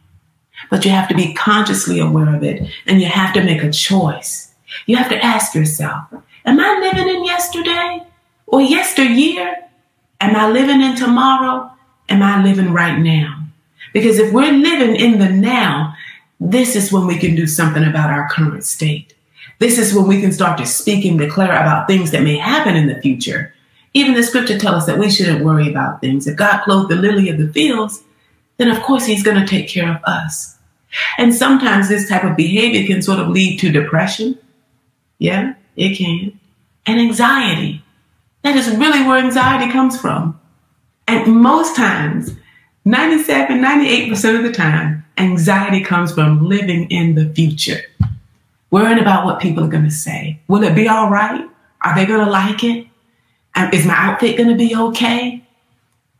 But 0.69 0.85
you 0.85 0.91
have 0.91 1.07
to 1.09 1.15
be 1.15 1.33
consciously 1.33 1.99
aware 1.99 2.35
of 2.35 2.43
it 2.43 2.69
and 2.85 2.99
you 2.99 3.07
have 3.07 3.33
to 3.33 3.43
make 3.43 3.63
a 3.63 3.71
choice. 3.71 4.46
You 4.85 4.97
have 4.97 5.09
to 5.09 5.23
ask 5.23 5.55
yourself, 5.55 6.05
am 6.45 6.59
I 6.59 6.79
living 6.79 7.15
in 7.15 7.25
yesterday 7.25 8.05
or 8.45 8.61
yesteryear? 8.61 9.63
Am 10.19 10.35
I 10.35 10.49
living 10.49 10.81
in 10.81 10.95
tomorrow? 10.95 11.71
Am 12.09 12.23
I 12.23 12.43
living 12.43 12.71
right 12.71 12.97
now? 12.97 13.43
Because 13.93 14.19
if 14.19 14.33
we're 14.33 14.51
living 14.51 14.95
in 14.95 15.19
the 15.19 15.29
now, 15.29 15.95
this 16.39 16.75
is 16.75 16.91
when 16.91 17.07
we 17.07 17.17
can 17.17 17.35
do 17.35 17.47
something 17.47 17.83
about 17.83 18.09
our 18.09 18.29
current 18.29 18.63
state. 18.63 19.13
This 19.59 19.79
is 19.79 19.93
when 19.93 20.07
we 20.07 20.21
can 20.21 20.31
start 20.31 20.57
to 20.59 20.65
speak 20.65 21.03
and 21.05 21.17
declare 21.17 21.51
about 21.51 21.87
things 21.87 22.11
that 22.11 22.21
may 22.21 22.37
happen 22.37 22.75
in 22.75 22.87
the 22.87 23.01
future. 23.01 23.53
Even 23.93 24.13
the 24.13 24.21
scripture 24.21 24.59
tells 24.59 24.83
us 24.83 24.85
that 24.85 24.99
we 24.99 25.09
shouldn't 25.09 25.43
worry 25.43 25.69
about 25.69 26.01
things. 26.01 26.27
If 26.27 26.35
God 26.35 26.61
clothed 26.63 26.91
the 26.91 26.95
lily 26.95 27.29
of 27.29 27.39
the 27.39 27.51
fields, 27.51 28.03
then 28.57 28.69
of 28.69 28.81
course 28.83 29.05
he's 29.05 29.23
going 29.23 29.39
to 29.39 29.47
take 29.47 29.67
care 29.67 29.89
of 29.89 30.03
us. 30.03 30.57
And 31.17 31.33
sometimes 31.33 31.89
this 31.89 32.07
type 32.07 32.23
of 32.23 32.37
behavior 32.37 32.85
can 32.85 33.01
sort 33.01 33.19
of 33.19 33.29
lead 33.29 33.59
to 33.59 33.71
depression. 33.71 34.37
Yeah, 35.19 35.53
it 35.75 35.97
can. 35.97 36.39
And 36.85 36.99
anxiety. 36.99 37.83
That 38.43 38.55
is 38.55 38.69
really 38.75 39.03
where 39.03 39.17
anxiety 39.17 39.71
comes 39.71 39.99
from. 39.99 40.39
And 41.07 41.41
most 41.41 41.75
times, 41.75 42.31
97, 42.85 43.59
98% 43.59 44.37
of 44.37 44.43
the 44.43 44.51
time, 44.51 45.05
anxiety 45.17 45.83
comes 45.83 46.13
from 46.13 46.47
living 46.47 46.89
in 46.89 47.15
the 47.15 47.33
future. 47.33 47.81
Worrying 48.71 48.99
about 48.99 49.25
what 49.25 49.39
people 49.39 49.63
are 49.63 49.69
going 49.69 49.85
to 49.85 49.91
say. 49.91 50.39
Will 50.47 50.63
it 50.63 50.75
be 50.75 50.87
all 50.87 51.09
right? 51.09 51.45
Are 51.81 51.95
they 51.95 52.05
going 52.05 52.23
to 52.23 52.31
like 52.31 52.63
it? 52.63 52.87
Um, 53.55 53.69
is 53.73 53.85
my 53.85 53.95
outfit 53.95 54.37
going 54.37 54.49
to 54.49 54.55
be 54.55 54.75
okay? 54.75 55.43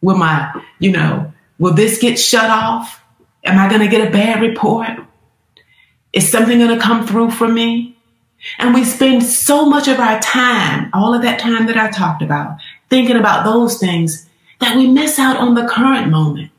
Will 0.01 0.17
my, 0.17 0.63
you 0.79 0.91
know, 0.91 1.33
will 1.59 1.73
this 1.73 1.99
get 1.99 2.17
shut 2.17 2.49
off? 2.49 3.03
Am 3.43 3.59
I 3.59 3.69
going 3.69 3.81
to 3.81 3.87
get 3.87 4.07
a 4.07 4.11
bad 4.11 4.41
report? 4.41 4.89
Is 6.13 6.29
something 6.29 6.57
going 6.57 6.77
to 6.77 6.83
come 6.83 7.05
through 7.05 7.31
for 7.31 7.47
me? 7.47 7.96
And 8.59 8.73
we 8.73 8.83
spend 8.83 9.23
so 9.23 9.65
much 9.65 9.87
of 9.87 9.99
our 9.99 10.19
time, 10.19 10.89
all 10.93 11.13
of 11.13 11.21
that 11.23 11.39
time 11.39 11.67
that 11.67 11.77
I 11.77 11.89
talked 11.89 12.21
about, 12.21 12.57
thinking 12.89 13.17
about 13.17 13.43
those 13.43 13.77
things 13.77 14.27
that 14.59 14.75
we 14.75 14.87
miss 14.87 15.19
out 15.19 15.37
on 15.37 15.55
the 15.55 15.67
current 15.67 16.09
moment. 16.09 16.51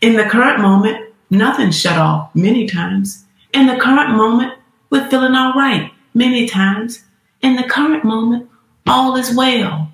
In 0.00 0.16
the 0.16 0.24
current 0.24 0.60
moment, 0.60 1.12
nothing's 1.30 1.78
shut 1.78 1.98
off 1.98 2.34
many 2.34 2.66
times. 2.66 3.24
In 3.52 3.66
the 3.66 3.76
current 3.76 4.14
moment, 4.14 4.54
we're 4.90 5.08
feeling 5.08 5.34
all 5.34 5.54
right 5.54 5.90
many 6.14 6.46
times. 6.46 7.04
In 7.40 7.56
the 7.56 7.64
current 7.64 8.04
moment, 8.04 8.48
all 8.86 9.16
is 9.16 9.34
well. 9.34 9.90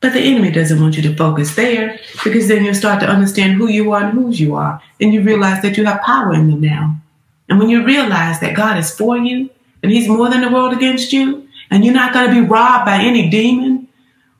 But 0.00 0.12
the 0.12 0.20
enemy 0.20 0.50
doesn't 0.50 0.80
want 0.80 0.96
you 0.96 1.02
to 1.02 1.16
focus 1.16 1.54
there 1.54 1.98
because 2.22 2.48
then 2.48 2.64
you'll 2.64 2.74
start 2.74 3.00
to 3.00 3.08
understand 3.08 3.54
who 3.54 3.68
you 3.68 3.92
are 3.92 4.04
and 4.04 4.12
whose 4.12 4.38
you 4.38 4.54
are. 4.54 4.82
And 5.00 5.14
you 5.14 5.22
realize 5.22 5.62
that 5.62 5.76
you 5.76 5.84
have 5.86 6.02
power 6.02 6.34
in 6.34 6.50
the 6.50 6.56
now. 6.56 6.96
And 7.48 7.58
when 7.58 7.70
you 7.70 7.84
realize 7.84 8.40
that 8.40 8.56
God 8.56 8.76
is 8.76 8.94
for 8.94 9.16
you 9.16 9.48
and 9.84 9.92
he's 9.92 10.08
more 10.08 10.28
than 10.28 10.40
the 10.40 10.50
world 10.50 10.72
against 10.72 11.12
you, 11.12 11.46
and 11.70 11.84
you're 11.84 11.94
not 11.94 12.12
going 12.12 12.26
to 12.26 12.34
be 12.34 12.40
robbed 12.40 12.86
by 12.86 12.96
any 12.96 13.30
demon 13.30 13.86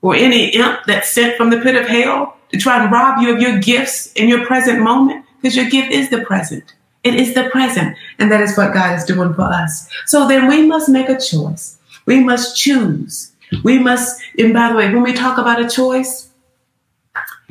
or 0.02 0.16
any 0.16 0.48
imp 0.48 0.80
that's 0.86 1.12
sent 1.12 1.36
from 1.36 1.50
the 1.50 1.60
pit 1.60 1.76
of 1.76 1.86
hell, 1.86 2.36
to 2.50 2.58
try 2.58 2.82
and 2.82 2.90
rob 2.90 3.20
you 3.20 3.34
of 3.34 3.40
your 3.40 3.58
gifts 3.58 4.12
in 4.14 4.28
your 4.28 4.44
present 4.46 4.80
moment 4.80 5.24
because 5.40 5.56
your 5.56 5.68
gift 5.68 5.90
is 5.90 6.10
the 6.10 6.24
present. 6.24 6.74
It 7.02 7.14
is 7.14 7.34
the 7.34 7.50
present. 7.50 7.96
And 8.18 8.32
that 8.32 8.40
is 8.40 8.56
what 8.56 8.72
God 8.72 8.96
is 8.96 9.04
doing 9.04 9.34
for 9.34 9.42
us. 9.42 9.88
So 10.06 10.26
then 10.26 10.48
we 10.48 10.66
must 10.66 10.88
make 10.88 11.08
a 11.08 11.18
choice. 11.18 11.78
We 12.06 12.22
must 12.22 12.56
choose. 12.56 13.32
We 13.62 13.78
must, 13.78 14.22
and 14.38 14.54
by 14.54 14.70
the 14.70 14.76
way, 14.76 14.92
when 14.92 15.02
we 15.02 15.12
talk 15.12 15.36
about 15.36 15.60
a 15.60 15.68
choice, 15.68 16.30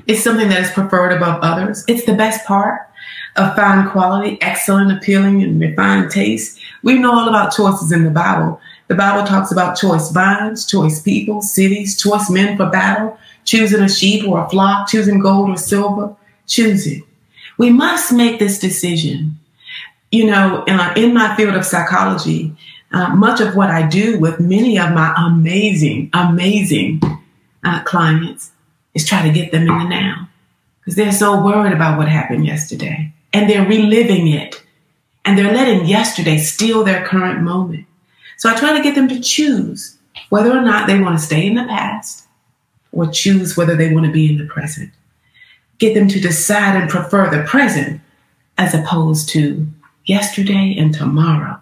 it's 0.07 0.23
something 0.23 0.49
that 0.49 0.61
is 0.61 0.71
preferred 0.71 1.11
above 1.11 1.41
others. 1.41 1.83
It's 1.87 2.05
the 2.05 2.15
best 2.15 2.45
part 2.45 2.81
of 3.35 3.55
fine 3.55 3.89
quality, 3.89 4.37
excellent, 4.41 4.91
appealing, 4.91 5.43
and 5.43 5.59
refined 5.59 6.11
taste. 6.11 6.59
We 6.83 6.99
know 6.99 7.13
all 7.13 7.27
about 7.27 7.55
choices 7.55 7.91
in 7.91 8.03
the 8.03 8.11
Bible. 8.11 8.59
The 8.87 8.95
Bible 8.95 9.25
talks 9.25 9.51
about 9.51 9.77
choice 9.77 10.11
vines, 10.11 10.65
choice 10.65 11.01
people, 11.01 11.41
cities, 11.41 11.99
choice 11.99 12.29
men 12.29 12.57
for 12.57 12.69
battle, 12.69 13.17
choosing 13.45 13.81
a 13.81 13.89
sheep 13.89 14.27
or 14.27 14.45
a 14.45 14.49
flock, 14.49 14.89
choosing 14.89 15.19
gold 15.19 15.49
or 15.49 15.57
silver, 15.57 16.15
choosing. 16.45 17.03
We 17.57 17.69
must 17.71 18.11
make 18.11 18.39
this 18.39 18.59
decision. 18.59 19.39
You 20.11 20.25
know, 20.25 20.63
in 20.95 21.13
my 21.13 21.35
field 21.35 21.55
of 21.55 21.65
psychology, 21.65 22.55
uh, 22.91 23.15
much 23.15 23.41
of 23.41 23.55
what 23.55 23.71
I 23.71 23.87
do 23.87 24.19
with 24.19 24.39
many 24.39 24.77
of 24.77 24.91
my 24.91 25.13
amazing, 25.17 26.11
amazing 26.13 27.01
uh, 27.63 27.81
clients 27.83 28.51
is 28.93 29.07
try 29.07 29.23
to 29.23 29.33
get 29.33 29.51
them 29.51 29.63
in 29.63 29.77
the 29.79 29.83
now 29.85 30.29
because 30.79 30.95
they're 30.95 31.11
so 31.11 31.43
worried 31.43 31.73
about 31.73 31.97
what 31.97 32.07
happened 32.07 32.45
yesterday 32.45 33.11
and 33.31 33.49
they're 33.49 33.67
reliving 33.67 34.27
it 34.27 34.62
and 35.25 35.37
they're 35.37 35.53
letting 35.53 35.85
yesterday 35.85 36.37
steal 36.37 36.83
their 36.83 37.05
current 37.05 37.41
moment. 37.41 37.85
So 38.37 38.49
I 38.49 38.55
try 38.55 38.75
to 38.75 38.83
get 38.83 38.95
them 38.95 39.07
to 39.07 39.19
choose 39.19 39.97
whether 40.29 40.51
or 40.51 40.61
not 40.61 40.87
they 40.87 40.99
want 40.99 41.17
to 41.17 41.25
stay 41.25 41.45
in 41.45 41.55
the 41.55 41.63
past 41.63 42.27
or 42.91 43.07
choose 43.07 43.55
whether 43.55 43.75
they 43.75 43.93
want 43.93 44.05
to 44.05 44.11
be 44.11 44.29
in 44.29 44.37
the 44.37 44.51
present. 44.51 44.91
Get 45.77 45.93
them 45.93 46.07
to 46.09 46.19
decide 46.19 46.79
and 46.79 46.89
prefer 46.89 47.29
the 47.29 47.43
present 47.43 48.01
as 48.57 48.73
opposed 48.73 49.29
to 49.29 49.67
yesterday 50.05 50.75
and 50.77 50.93
tomorrow. 50.93 51.59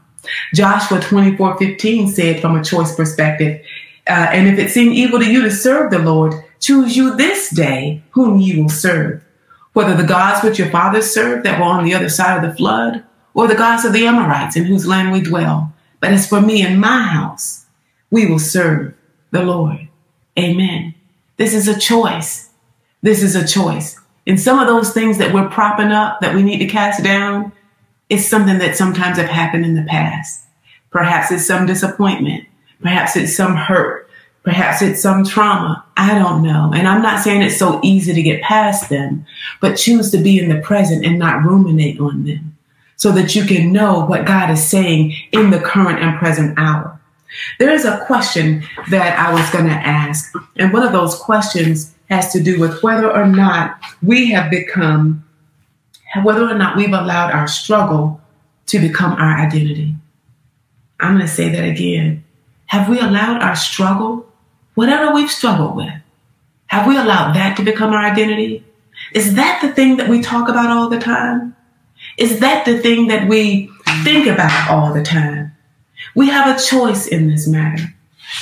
Joshua 0.54 1.00
24 1.00 1.58
15 1.58 2.08
said 2.10 2.42
from 2.42 2.56
a 2.56 2.64
choice 2.64 2.96
perspective, 2.96 3.62
uh, 4.08 4.28
and 4.32 4.48
if 4.48 4.60
it 4.60 4.72
seem 4.72 4.92
evil 4.92 5.20
to 5.20 5.32
you 5.32 5.42
to 5.44 5.52
serve 5.52 5.92
the 5.92 6.00
Lord, 6.00 6.34
choose 6.60 6.96
you 6.96 7.16
this 7.16 7.50
day 7.50 8.04
whom 8.12 8.40
you 8.40 8.64
will 8.64 8.70
serve, 8.70 9.24
whether 9.74 9.96
the 9.96 10.08
gods 10.08 10.44
which 10.44 10.60
your 10.60 10.70
fathers 10.70 11.12
served 11.12 11.46
that 11.46 11.60
were 11.60 11.66
on 11.66 11.86
the 11.86 11.94
other 11.94 12.10
side 12.10 12.44
of 12.44 12.50
the 12.50 12.56
flood, 12.56 13.04
or 13.34 13.48
the 13.48 13.56
gods 13.56 13.86
of 13.86 13.94
the 13.94 14.06
Amorites 14.06 14.56
in 14.56 14.66
whose 14.66 14.88
land 14.88 15.12
we 15.12 15.22
dwell. 15.22 15.74
But 16.00 16.12
as 16.12 16.28
for 16.28 16.42
me 16.42 16.64
and 16.64 16.82
my 16.82 17.04
house, 17.04 17.66
we 18.10 18.26
will 18.26 18.40
serve 18.40 18.94
the 19.32 19.44
Lord. 19.44 19.88
Amen. 20.38 20.94
This 21.38 21.54
is 21.54 21.68
a 21.68 21.80
choice. 21.80 22.50
This 23.02 23.24
is 23.24 23.36
a 23.36 23.48
choice. 23.48 24.00
And 24.28 24.40
some 24.40 24.60
of 24.60 24.68
those 24.68 24.94
things 24.94 25.18
that 25.18 25.34
we're 25.34 25.50
propping 25.50 25.92
up 25.92 26.20
that 26.22 26.36
we 26.36 26.44
need 26.44 26.60
to 26.60 26.68
cast 26.68 27.04
down 27.04 27.52
is 28.10 28.28
something 28.28 28.60
that 28.60 28.76
sometimes 28.76 29.18
have 29.18 29.30
happened 29.30 29.66
in 29.66 29.76
the 29.76 29.84
past. 29.84 30.46
Perhaps 30.92 31.32
it's 31.32 31.48
some 31.48 31.66
disappointment. 31.66 32.46
Perhaps 32.82 33.16
it's 33.16 33.36
some 33.36 33.56
hurt. 33.56 34.10
Perhaps 34.44 34.82
it's 34.82 35.02
some 35.02 35.24
trauma. 35.24 35.86
I 35.96 36.18
don't 36.18 36.44
know. 36.44 36.72
And 36.74 36.88
I'm 36.88 37.02
not 37.02 37.24
saying 37.24 37.42
it's 37.42 37.58
so 37.58 37.80
easy 37.84 38.14
to 38.14 38.22
get 38.22 38.42
past 38.42 38.90
them, 38.90 39.26
but 39.62 39.76
choose 39.76 40.12
to 40.12 40.18
be 40.18 40.40
in 40.40 40.50
the 40.50 40.62
present 40.62 41.06
and 41.06 41.18
not 41.18 41.44
ruminate 41.44 42.00
on 42.00 42.26
them 42.26 42.51
so 43.02 43.12
that 43.12 43.34
you 43.34 43.44
can 43.46 43.72
know 43.72 44.06
what 44.06 44.28
God 44.28 44.52
is 44.52 44.64
saying 44.64 45.16
in 45.32 45.50
the 45.50 45.60
current 45.60 45.98
and 45.98 46.20
present 46.20 46.54
hour. 46.60 47.02
There 47.58 47.72
is 47.72 47.84
a 47.84 48.06
question 48.06 48.64
that 48.92 49.18
I 49.18 49.34
was 49.34 49.50
going 49.50 49.66
to 49.66 49.72
ask. 49.72 50.32
And 50.58 50.72
one 50.72 50.84
of 50.84 50.92
those 50.92 51.16
questions 51.16 51.96
has 52.12 52.32
to 52.32 52.44
do 52.44 52.60
with 52.60 52.84
whether 52.84 53.12
or 53.12 53.26
not 53.26 53.80
we 54.04 54.30
have 54.30 54.52
become, 54.52 55.28
whether 56.22 56.48
or 56.48 56.54
not 56.54 56.78
we've 56.78 56.94
allowed 56.94 57.32
our 57.32 57.48
struggle 57.48 58.22
to 58.68 58.78
become 58.78 59.14
our 59.14 59.36
identity. 59.36 59.96
I'm 61.00 61.16
going 61.16 61.26
to 61.26 61.34
say 61.34 61.50
that 61.50 61.68
again. 61.68 62.24
Have 62.68 62.88
we 62.88 63.00
allowed 63.00 63.42
our 63.42 63.56
struggle, 63.56 64.32
whatever 64.76 65.12
we've 65.12 65.32
struggled 65.32 65.76
with, 65.76 65.94
have 66.68 66.86
we 66.86 66.98
allowed 66.98 67.34
that 67.34 67.58
to 67.58 67.64
become 67.64 67.94
our 67.94 68.06
identity? 68.06 68.64
Is 69.16 69.34
that 69.34 69.60
the 69.64 69.74
thing 69.74 69.98
that 69.98 70.08
we 70.08 70.22
talk 70.22 70.50
about 70.50 70.70
all 70.70 70.88
the 70.88 71.00
time? 71.00 71.56
Is 72.18 72.40
that 72.40 72.66
the 72.66 72.80
thing 72.80 73.08
that 73.08 73.28
we 73.28 73.70
think 74.04 74.28
about 74.28 74.70
all 74.70 74.94
the 74.94 75.04
time? 75.04 75.56
We 76.16 76.28
have 76.30 76.56
a 76.56 76.62
choice 76.62 77.08
in 77.08 77.30
this 77.30 77.48
matter. 77.48 77.94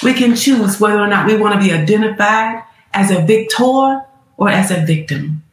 We 0.04 0.14
can 0.14 0.36
choose 0.36 0.80
whether 0.80 1.00
or 1.00 1.08
not 1.08 1.28
we 1.28 1.38
want 1.38 1.60
to 1.60 1.66
be 1.66 1.74
identified 1.74 2.64
as 2.94 3.12
a 3.12 3.22
victor 3.22 4.02
or 4.38 4.50
as 4.50 4.72
a 4.72 4.86
victim. 4.86 5.44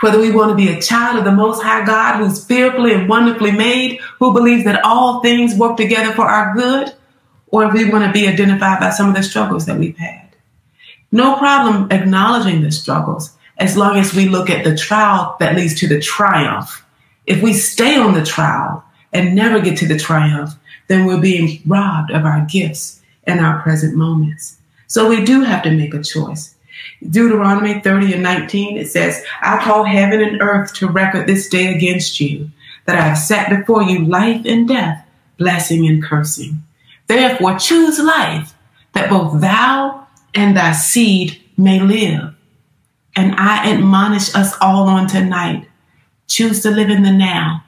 Whether 0.00 0.18
we 0.18 0.30
want 0.30 0.50
to 0.50 0.56
be 0.56 0.68
a 0.68 0.80
child 0.80 1.18
of 1.18 1.24
the 1.24 1.32
Most 1.32 1.62
High 1.62 1.84
God 1.84 2.18
who's 2.18 2.44
fearfully 2.44 2.94
and 2.94 3.08
wonderfully 3.08 3.52
made, 3.52 4.00
who 4.18 4.32
believes 4.32 4.64
that 4.64 4.84
all 4.84 5.20
things 5.20 5.54
work 5.54 5.76
together 5.76 6.12
for 6.12 6.26
our 6.26 6.54
good, 6.54 6.94
or 7.48 7.64
if 7.64 7.74
we 7.74 7.90
want 7.90 8.04
to 8.04 8.12
be 8.12 8.26
identified 8.26 8.80
by 8.80 8.90
some 8.90 9.08
of 9.08 9.14
the 9.14 9.22
struggles 9.22 9.66
that 9.66 9.78
we've 9.78 9.96
had. 9.96 10.28
No 11.12 11.36
problem 11.36 11.88
acknowledging 11.92 12.62
the 12.62 12.72
struggles 12.72 13.36
as 13.58 13.76
long 13.76 13.96
as 13.98 14.14
we 14.14 14.28
look 14.28 14.50
at 14.50 14.64
the 14.64 14.76
trial 14.76 15.36
that 15.38 15.54
leads 15.54 15.78
to 15.80 15.86
the 15.86 16.00
triumph. 16.00 16.84
If 17.26 17.42
we 17.42 17.52
stay 17.52 17.96
on 17.96 18.14
the 18.14 18.24
trial 18.24 18.84
and 19.12 19.34
never 19.34 19.60
get 19.60 19.78
to 19.78 19.86
the 19.86 19.98
triumph, 19.98 20.54
then 20.88 21.06
we're 21.06 21.20
being 21.20 21.62
robbed 21.66 22.10
of 22.10 22.24
our 22.24 22.44
gifts 22.46 23.00
and 23.24 23.40
our 23.40 23.62
present 23.62 23.96
moments. 23.96 24.58
So 24.86 25.08
we 25.08 25.24
do 25.24 25.42
have 25.42 25.62
to 25.62 25.70
make 25.70 25.94
a 25.94 26.02
choice. 26.02 26.54
Deuteronomy 27.08 27.80
30 27.80 28.14
and 28.14 28.22
19, 28.22 28.76
it 28.76 28.88
says, 28.88 29.24
I 29.40 29.62
call 29.62 29.84
heaven 29.84 30.20
and 30.20 30.42
earth 30.42 30.74
to 30.74 30.88
record 30.88 31.26
this 31.26 31.48
day 31.48 31.74
against 31.74 32.20
you, 32.20 32.50
that 32.86 32.96
I 32.96 33.02
have 33.02 33.18
set 33.18 33.48
before 33.48 33.82
you 33.82 34.04
life 34.04 34.42
and 34.44 34.68
death, 34.68 35.06
blessing 35.38 35.86
and 35.86 36.02
cursing. 36.02 36.62
Therefore 37.06 37.58
choose 37.58 37.98
life, 37.98 38.54
that 38.92 39.10
both 39.10 39.40
thou 39.40 40.06
and 40.34 40.56
thy 40.56 40.72
seed 40.72 41.40
may 41.56 41.80
live. 41.80 42.34
And 43.16 43.34
I 43.36 43.70
admonish 43.72 44.34
us 44.34 44.54
all 44.60 44.88
on 44.88 45.06
tonight, 45.06 45.68
choose 46.34 46.62
to 46.62 46.70
live 46.70 46.90
in 46.90 47.04
the 47.04 47.12
now. 47.12 47.62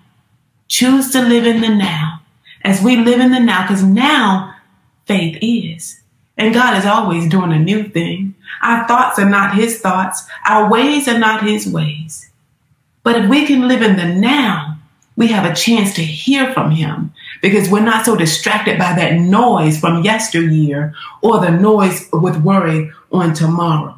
Choose 0.66 1.12
to 1.12 1.22
live 1.22 1.46
in 1.46 1.60
the 1.60 1.68
now 1.68 2.22
as 2.64 2.82
we 2.82 2.96
live 2.96 3.20
in 3.20 3.30
the 3.30 3.38
now, 3.38 3.62
because 3.62 3.84
now 3.84 4.56
faith 5.04 5.38
is. 5.40 6.00
And 6.36 6.52
God 6.52 6.76
is 6.76 6.84
always 6.84 7.28
doing 7.28 7.52
a 7.52 7.58
new 7.60 7.88
thing. 7.88 8.34
Our 8.60 8.86
thoughts 8.88 9.20
are 9.20 9.28
not 9.28 9.54
his 9.54 9.78
thoughts. 9.80 10.26
Our 10.48 10.68
ways 10.68 11.06
are 11.06 11.18
not 11.18 11.44
his 11.44 11.66
ways. 11.66 12.28
But 13.04 13.16
if 13.16 13.30
we 13.30 13.46
can 13.46 13.68
live 13.68 13.82
in 13.82 13.96
the 13.96 14.20
now, 14.20 14.78
we 15.14 15.28
have 15.28 15.50
a 15.50 15.54
chance 15.54 15.94
to 15.94 16.02
hear 16.02 16.52
from 16.52 16.72
him 16.72 17.14
because 17.40 17.70
we're 17.70 17.80
not 17.80 18.04
so 18.04 18.16
distracted 18.16 18.78
by 18.78 18.94
that 18.96 19.14
noise 19.14 19.78
from 19.78 20.02
yesteryear 20.02 20.92
or 21.22 21.40
the 21.40 21.50
noise 21.50 22.08
with 22.12 22.42
worry 22.42 22.90
on 23.12 23.32
tomorrow. 23.32 23.96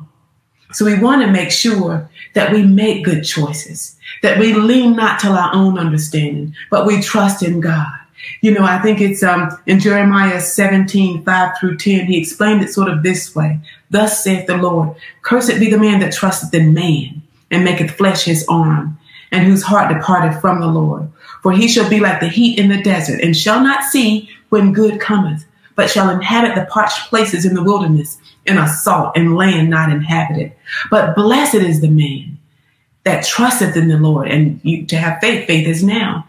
So 0.72 0.84
we 0.84 0.98
want 0.98 1.22
to 1.22 1.32
make 1.32 1.50
sure 1.50 2.10
that 2.34 2.52
we 2.52 2.62
make 2.62 3.04
good 3.04 3.24
choices, 3.24 3.97
that 4.22 4.38
we 4.38 4.54
lean 4.54 4.96
not 4.96 5.20
to 5.20 5.28
our 5.28 5.54
own 5.54 5.78
understanding, 5.78 6.54
but 6.70 6.86
we 6.86 7.00
trust 7.00 7.42
in 7.42 7.60
God. 7.60 7.86
You 8.40 8.52
know, 8.52 8.64
I 8.64 8.78
think 8.78 9.00
it's 9.00 9.22
um, 9.22 9.50
in 9.66 9.80
Jeremiah 9.80 10.40
17, 10.40 11.24
5 11.24 11.58
through 11.58 11.76
10, 11.76 12.06
he 12.06 12.18
explained 12.18 12.62
it 12.62 12.72
sort 12.72 12.88
of 12.88 13.02
this 13.02 13.34
way. 13.34 13.60
Thus 13.90 14.22
saith 14.22 14.46
the 14.46 14.56
Lord, 14.56 14.96
cursed 15.22 15.60
be 15.60 15.70
the 15.70 15.78
man 15.78 16.00
that 16.00 16.12
trusteth 16.12 16.52
in 16.52 16.74
man 16.74 17.22
and 17.50 17.64
maketh 17.64 17.92
flesh 17.92 18.24
his 18.24 18.44
arm, 18.48 18.98
and 19.30 19.46
whose 19.46 19.62
heart 19.62 19.92
departed 19.92 20.38
from 20.40 20.60
the 20.60 20.66
Lord. 20.66 21.10
For 21.42 21.52
he 21.52 21.68
shall 21.68 21.88
be 21.88 22.00
like 22.00 22.20
the 22.20 22.28
heat 22.28 22.58
in 22.58 22.68
the 22.68 22.82
desert, 22.82 23.20
and 23.20 23.36
shall 23.36 23.62
not 23.62 23.84
see 23.84 24.28
when 24.48 24.72
good 24.72 25.00
cometh, 25.00 25.44
but 25.74 25.90
shall 25.90 26.10
inhabit 26.10 26.54
the 26.54 26.66
parched 26.66 27.08
places 27.08 27.44
in 27.44 27.54
the 27.54 27.62
wilderness, 27.62 28.18
in 28.46 28.58
a 28.58 28.68
salt 28.68 29.12
and 29.16 29.36
land 29.36 29.70
not 29.70 29.92
inhabited. 29.92 30.52
But 30.90 31.14
blessed 31.14 31.56
is 31.56 31.80
the 31.80 31.88
man 31.88 32.37
that 33.08 33.24
trusteth 33.24 33.76
in 33.76 33.88
the 33.88 33.96
Lord, 33.96 34.28
and 34.28 34.60
you, 34.62 34.86
to 34.86 34.96
have 34.96 35.20
faith, 35.20 35.46
faith 35.46 35.66
is 35.66 35.82
now 35.82 36.28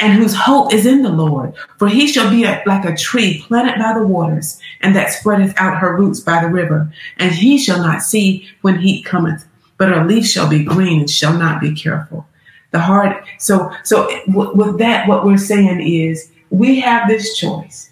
and 0.00 0.14
whose 0.14 0.34
hope 0.34 0.72
is 0.72 0.86
in 0.86 1.02
the 1.02 1.10
Lord. 1.10 1.54
For 1.78 1.86
he 1.86 2.06
shall 2.06 2.30
be 2.30 2.44
a, 2.44 2.62
like 2.66 2.84
a 2.84 2.96
tree 2.96 3.44
planted 3.46 3.78
by 3.78 3.92
the 3.98 4.06
waters, 4.06 4.58
and 4.80 4.96
that 4.96 5.12
spreadeth 5.12 5.54
out 5.58 5.78
her 5.78 5.96
roots 5.96 6.20
by 6.20 6.42
the 6.42 6.48
river. 6.48 6.90
And 7.18 7.32
he 7.32 7.58
shall 7.58 7.78
not 7.78 8.02
see 8.02 8.48
when 8.62 8.78
heat 8.78 9.04
cometh, 9.04 9.44
but 9.76 9.90
her 9.90 10.04
leaf 10.04 10.26
shall 10.26 10.48
be 10.48 10.64
green 10.64 11.00
and 11.00 11.10
shall 11.10 11.36
not 11.36 11.60
be 11.60 11.74
careful. 11.74 12.26
The 12.72 12.80
heart. 12.80 13.24
So, 13.38 13.70
so 13.84 14.08
with 14.28 14.78
that, 14.78 15.08
what 15.08 15.24
we're 15.24 15.36
saying 15.36 15.80
is 15.80 16.30
we 16.50 16.80
have 16.80 17.08
this 17.08 17.36
choice. 17.36 17.90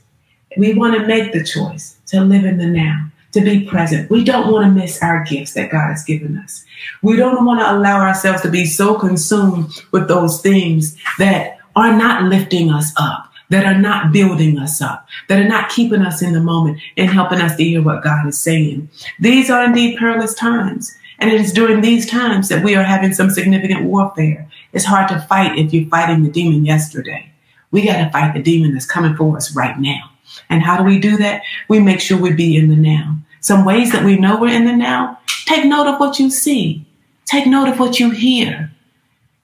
We 0.56 0.74
want 0.74 0.94
to 0.94 1.06
make 1.06 1.32
the 1.32 1.44
choice 1.44 1.98
to 2.06 2.20
live 2.20 2.44
in 2.44 2.58
the 2.58 2.66
now, 2.66 3.10
to 3.38 3.58
be 3.58 3.64
present. 3.64 4.10
We 4.10 4.24
don't 4.24 4.52
want 4.52 4.66
to 4.66 4.80
miss 4.80 5.02
our 5.02 5.24
gifts 5.24 5.54
that 5.54 5.70
God 5.70 5.88
has 5.88 6.04
given 6.04 6.36
us. 6.38 6.64
We 7.02 7.16
don't 7.16 7.44
want 7.44 7.60
to 7.60 7.72
allow 7.72 8.00
ourselves 8.00 8.42
to 8.42 8.50
be 8.50 8.64
so 8.64 8.98
consumed 8.98 9.72
with 9.92 10.08
those 10.08 10.40
things 10.40 10.96
that 11.18 11.58
are 11.76 11.96
not 11.96 12.24
lifting 12.24 12.70
us 12.70 12.92
up, 12.96 13.30
that 13.50 13.64
are 13.64 13.78
not 13.78 14.12
building 14.12 14.58
us 14.58 14.80
up, 14.82 15.06
that 15.28 15.40
are 15.40 15.48
not 15.48 15.70
keeping 15.70 16.02
us 16.02 16.22
in 16.22 16.32
the 16.32 16.40
moment 16.40 16.80
and 16.96 17.10
helping 17.10 17.40
us 17.40 17.56
to 17.56 17.64
hear 17.64 17.82
what 17.82 18.02
God 18.02 18.26
is 18.26 18.38
saying. 18.38 18.88
These 19.20 19.50
are 19.50 19.64
indeed 19.64 19.98
perilous 19.98 20.34
times. 20.34 20.94
And 21.20 21.30
it 21.30 21.40
is 21.40 21.52
during 21.52 21.80
these 21.80 22.08
times 22.08 22.48
that 22.48 22.62
we 22.62 22.76
are 22.76 22.84
having 22.84 23.12
some 23.12 23.30
significant 23.30 23.84
warfare. 23.84 24.48
It's 24.72 24.84
hard 24.84 25.08
to 25.08 25.20
fight 25.22 25.58
if 25.58 25.72
you're 25.72 25.88
fighting 25.88 26.22
the 26.22 26.30
demon 26.30 26.64
yesterday. 26.64 27.32
We 27.70 27.84
got 27.84 28.02
to 28.04 28.10
fight 28.10 28.34
the 28.34 28.42
demon 28.42 28.72
that's 28.72 28.86
coming 28.86 29.16
for 29.16 29.36
us 29.36 29.54
right 29.54 29.78
now. 29.78 30.10
And 30.48 30.62
how 30.62 30.76
do 30.76 30.84
we 30.84 30.98
do 30.98 31.16
that? 31.16 31.42
We 31.68 31.80
make 31.80 32.00
sure 32.00 32.18
we 32.18 32.32
be 32.32 32.56
in 32.56 32.68
the 32.68 32.76
now. 32.76 33.16
Some 33.40 33.64
ways 33.64 33.92
that 33.92 34.04
we 34.04 34.18
know 34.18 34.40
we're 34.40 34.54
in 34.54 34.64
the 34.64 34.76
now, 34.76 35.20
take 35.46 35.64
note 35.64 35.86
of 35.86 36.00
what 36.00 36.18
you 36.18 36.30
see. 36.30 36.84
Take 37.26 37.46
note 37.46 37.68
of 37.68 37.78
what 37.78 38.00
you 38.00 38.10
hear. 38.10 38.70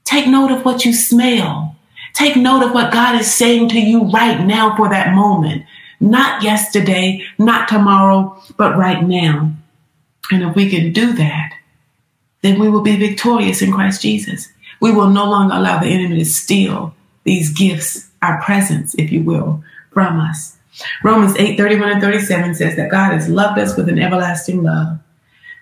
Take 0.05 0.27
note 0.27 0.51
of 0.51 0.65
what 0.65 0.85
you 0.85 0.93
smell. 0.93 1.77
Take 2.15 2.37
note 2.37 2.63
of 2.63 2.73
what 2.73 2.93
God 2.93 3.21
is 3.21 3.33
saying 3.33 3.69
to 3.71 3.81
you 3.81 4.05
right 4.05 4.41
now 4.41 4.77
for 4.77 4.89
that 4.89 5.15
moment. 5.15 5.65
Not 6.01 6.43
yesterday, 6.43 7.25
not 7.39 7.69
tomorrow, 7.69 8.41
but 8.57 8.77
right 8.77 9.03
now. 9.03 9.53
And 10.31 10.43
if 10.43 10.55
we 10.55 10.71
can 10.71 10.93
do 10.93 11.13
that, 11.13 11.53
then 12.43 12.59
we 12.59 12.69
will 12.69 12.83
be 12.83 12.97
victorious 12.97 13.63
in 13.63 13.73
Christ 13.73 14.03
Jesus. 14.03 14.49
We 14.81 14.93
will 14.93 15.09
no 15.09 15.29
longer 15.29 15.55
allow 15.55 15.79
the 15.79 15.89
enemy 15.89 16.19
to 16.19 16.25
steal 16.25 16.95
these 17.25 17.53
gifts, 17.53 18.09
our 18.23 18.41
presence, 18.43 18.95
if 18.97 19.11
you 19.11 19.23
will, 19.23 19.65
from 19.91 20.21
us. 20.21 20.57
Romans 21.03 21.37
8 21.37 21.57
31 21.57 21.93
and 21.93 22.01
37 22.01 22.55
says 22.55 22.77
that 22.77 22.91
God 22.91 23.13
has 23.13 23.29
loved 23.29 23.59
us 23.59 23.77
with 23.77 23.89
an 23.89 23.99
everlasting 23.99 24.63
love. 24.63 24.99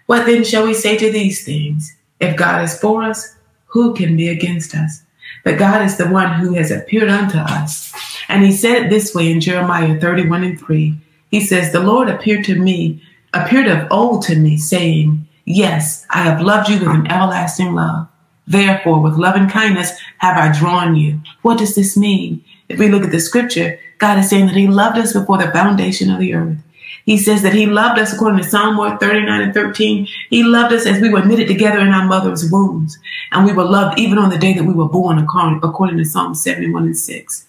What 0.07 0.27
then 0.27 0.45
shall 0.45 0.67
we 0.67 0.75
say 0.75 0.97
to 0.97 1.11
these 1.11 1.45
things? 1.45 1.97
If 2.21 2.37
God 2.37 2.65
is 2.65 2.79
for 2.79 3.03
us, 3.03 3.37
who 3.67 3.95
can 3.95 4.17
be 4.17 4.29
against 4.29 4.75
us? 4.75 5.03
But 5.45 5.59
God 5.59 5.83
is 5.83 5.97
the 5.97 6.09
one 6.09 6.35
who 6.35 6.55
has 6.55 6.71
appeared 6.71 7.09
unto 7.09 7.39
us. 7.39 7.93
And 8.29 8.45
he 8.45 8.53
said 8.53 8.85
it 8.85 8.91
this 8.91 9.15
way 9.15 9.31
in 9.31 9.41
Jeremiah 9.41 9.99
31 9.99 10.45
and 10.45 10.61
3. 10.61 10.95
He 11.31 11.41
says, 11.41 11.73
The 11.73 11.81
Lord 11.81 12.09
appeared 12.09 12.45
to 12.45 12.55
me, 12.55 13.03
appeared 13.33 13.69
of 13.69 13.91
old 13.91 14.23
to 14.25 14.37
me, 14.37 14.57
saying, 14.57 15.27
Yes, 15.45 16.07
I 16.11 16.23
have 16.23 16.41
loved 16.41 16.69
you 16.69 16.79
with 16.79 16.89
an 16.89 17.11
everlasting 17.11 17.75
love. 17.75 18.09
Therefore, 18.47 19.01
with 19.01 19.15
love 19.15 19.35
and 19.37 19.51
kindness 19.51 19.99
have 20.19 20.37
I 20.37 20.57
drawn 20.57 20.95
you. 20.95 21.21
What 21.43 21.59
does 21.59 21.75
this 21.75 21.97
mean? 21.97 22.45
If 22.73 22.79
we 22.79 22.89
look 22.89 23.05
at 23.05 23.11
the 23.11 23.21
scripture, 23.21 23.79
God 23.99 24.19
is 24.19 24.31
saying 24.31 24.47
that 24.47 24.57
he 24.57 24.67
loved 24.67 24.99
us 24.99 25.13
before 25.13 25.39
the 25.39 25.53
foundation 25.53 26.11
of 26.11 26.19
the 26.19 26.35
earth. 26.35 26.57
He 27.05 27.19
says 27.19 27.43
that 27.43 27.53
he 27.53 27.67
loved 27.67 27.99
us 27.99 28.13
according 28.13 28.39
to 28.39 28.49
Psalm 28.49 28.77
139 28.77 29.43
and 29.43 29.53
13. 29.53 30.09
He 30.31 30.43
loved 30.43 30.73
us 30.73 30.87
as 30.87 31.01
we 31.01 31.11
were 31.11 31.25
knitted 31.25 31.49
together 31.49 31.81
in 31.81 31.89
our 31.89 32.07
mother's 32.07 32.51
wombs. 32.51 32.99
And 33.33 33.45
we 33.45 33.53
were 33.53 33.65
loved 33.65 33.99
even 33.99 34.19
on 34.19 34.31
the 34.31 34.39
day 34.39 34.55
that 34.55 34.65
we 34.65 34.73
were 34.73 34.89
born, 34.89 35.19
according 35.19 35.99
to 35.99 36.05
Psalm 36.05 36.35
71 36.35 36.85
and 36.85 36.97
6. 36.97 37.47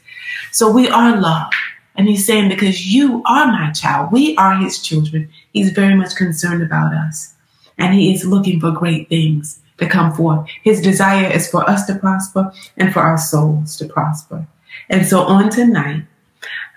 So 0.51 0.71
we 0.71 0.89
are 0.89 1.19
loved. 1.19 1.53
And 1.95 2.07
he's 2.07 2.25
saying, 2.25 2.49
because 2.49 2.93
you 2.93 3.23
are 3.25 3.47
my 3.47 3.71
child, 3.71 4.11
we 4.11 4.35
are 4.37 4.57
his 4.57 4.81
children. 4.81 5.29
He's 5.53 5.71
very 5.71 5.95
much 5.95 6.15
concerned 6.15 6.63
about 6.63 6.93
us. 6.93 7.35
And 7.77 7.93
he 7.93 8.13
is 8.13 8.25
looking 8.25 8.59
for 8.59 8.71
great 8.71 9.07
things 9.07 9.61
to 9.77 9.87
come 9.87 10.13
forth. 10.13 10.49
His 10.63 10.81
desire 10.81 11.31
is 11.31 11.49
for 11.49 11.69
us 11.69 11.85
to 11.85 11.95
prosper 11.95 12.51
and 12.77 12.91
for 12.91 13.01
our 13.01 13.17
souls 13.17 13.77
to 13.77 13.85
prosper. 13.87 14.47
And 14.89 15.05
so 15.05 15.21
on 15.21 15.49
tonight, 15.49 16.03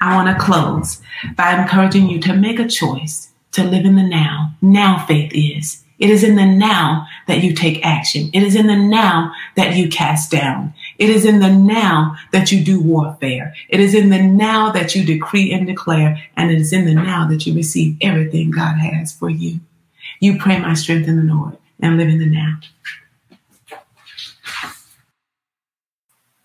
I 0.01 0.14
want 0.14 0.28
to 0.28 0.44
close 0.44 1.03
by 1.36 1.55
encouraging 1.55 2.09
you 2.09 2.20
to 2.20 2.34
make 2.34 2.59
a 2.59 2.68
choice 2.68 3.30
to 3.53 3.64
live 3.64 3.84
in 3.84 3.97
the 3.97 4.03
now. 4.03 4.53
Now 4.61 5.05
faith 5.07 5.32
is. 5.34 5.82
It 5.99 6.11
is 6.11 6.22
in 6.22 6.36
the 6.36 6.44
now 6.44 7.07
that 7.26 7.42
you 7.42 7.55
take 7.55 7.84
action. 7.84 8.28
It 8.34 8.42
is 8.42 8.55
in 8.55 8.66
the 8.66 8.76
now 8.76 9.32
that 9.57 9.76
you 9.76 9.88
cast 9.88 10.30
down. 10.30 10.74
It 10.99 11.09
is 11.09 11.24
in 11.24 11.40
the 11.40 11.51
now 11.51 12.16
that 12.32 12.53
you 12.53 12.62
do 12.62 12.80
warfare. 12.80 13.55
It 13.70 13.80
is 13.80 13.94
in 13.94 14.11
the 14.11 14.20
now 14.20 14.70
that 14.72 14.94
you 14.94 15.05
decree 15.05 15.53
and 15.53 15.66
declare. 15.66 16.22
And 16.36 16.51
it 16.51 16.61
is 16.61 16.72
in 16.72 16.84
the 16.84 16.94
now 16.94 17.26
that 17.28 17.47
you 17.47 17.55
receive 17.55 17.97
everything 18.03 18.51
God 18.51 18.76
has 18.76 19.12
for 19.12 19.30
you. 19.30 19.61
You 20.20 20.38
pray 20.38 20.61
my 20.61 20.74
strength 20.74 21.09
in 21.09 21.26
the 21.26 21.34
Lord 21.34 21.57
and 21.80 21.97
live 21.97 22.09
in 22.09 22.18
the 22.18 22.26
now. 22.26 22.59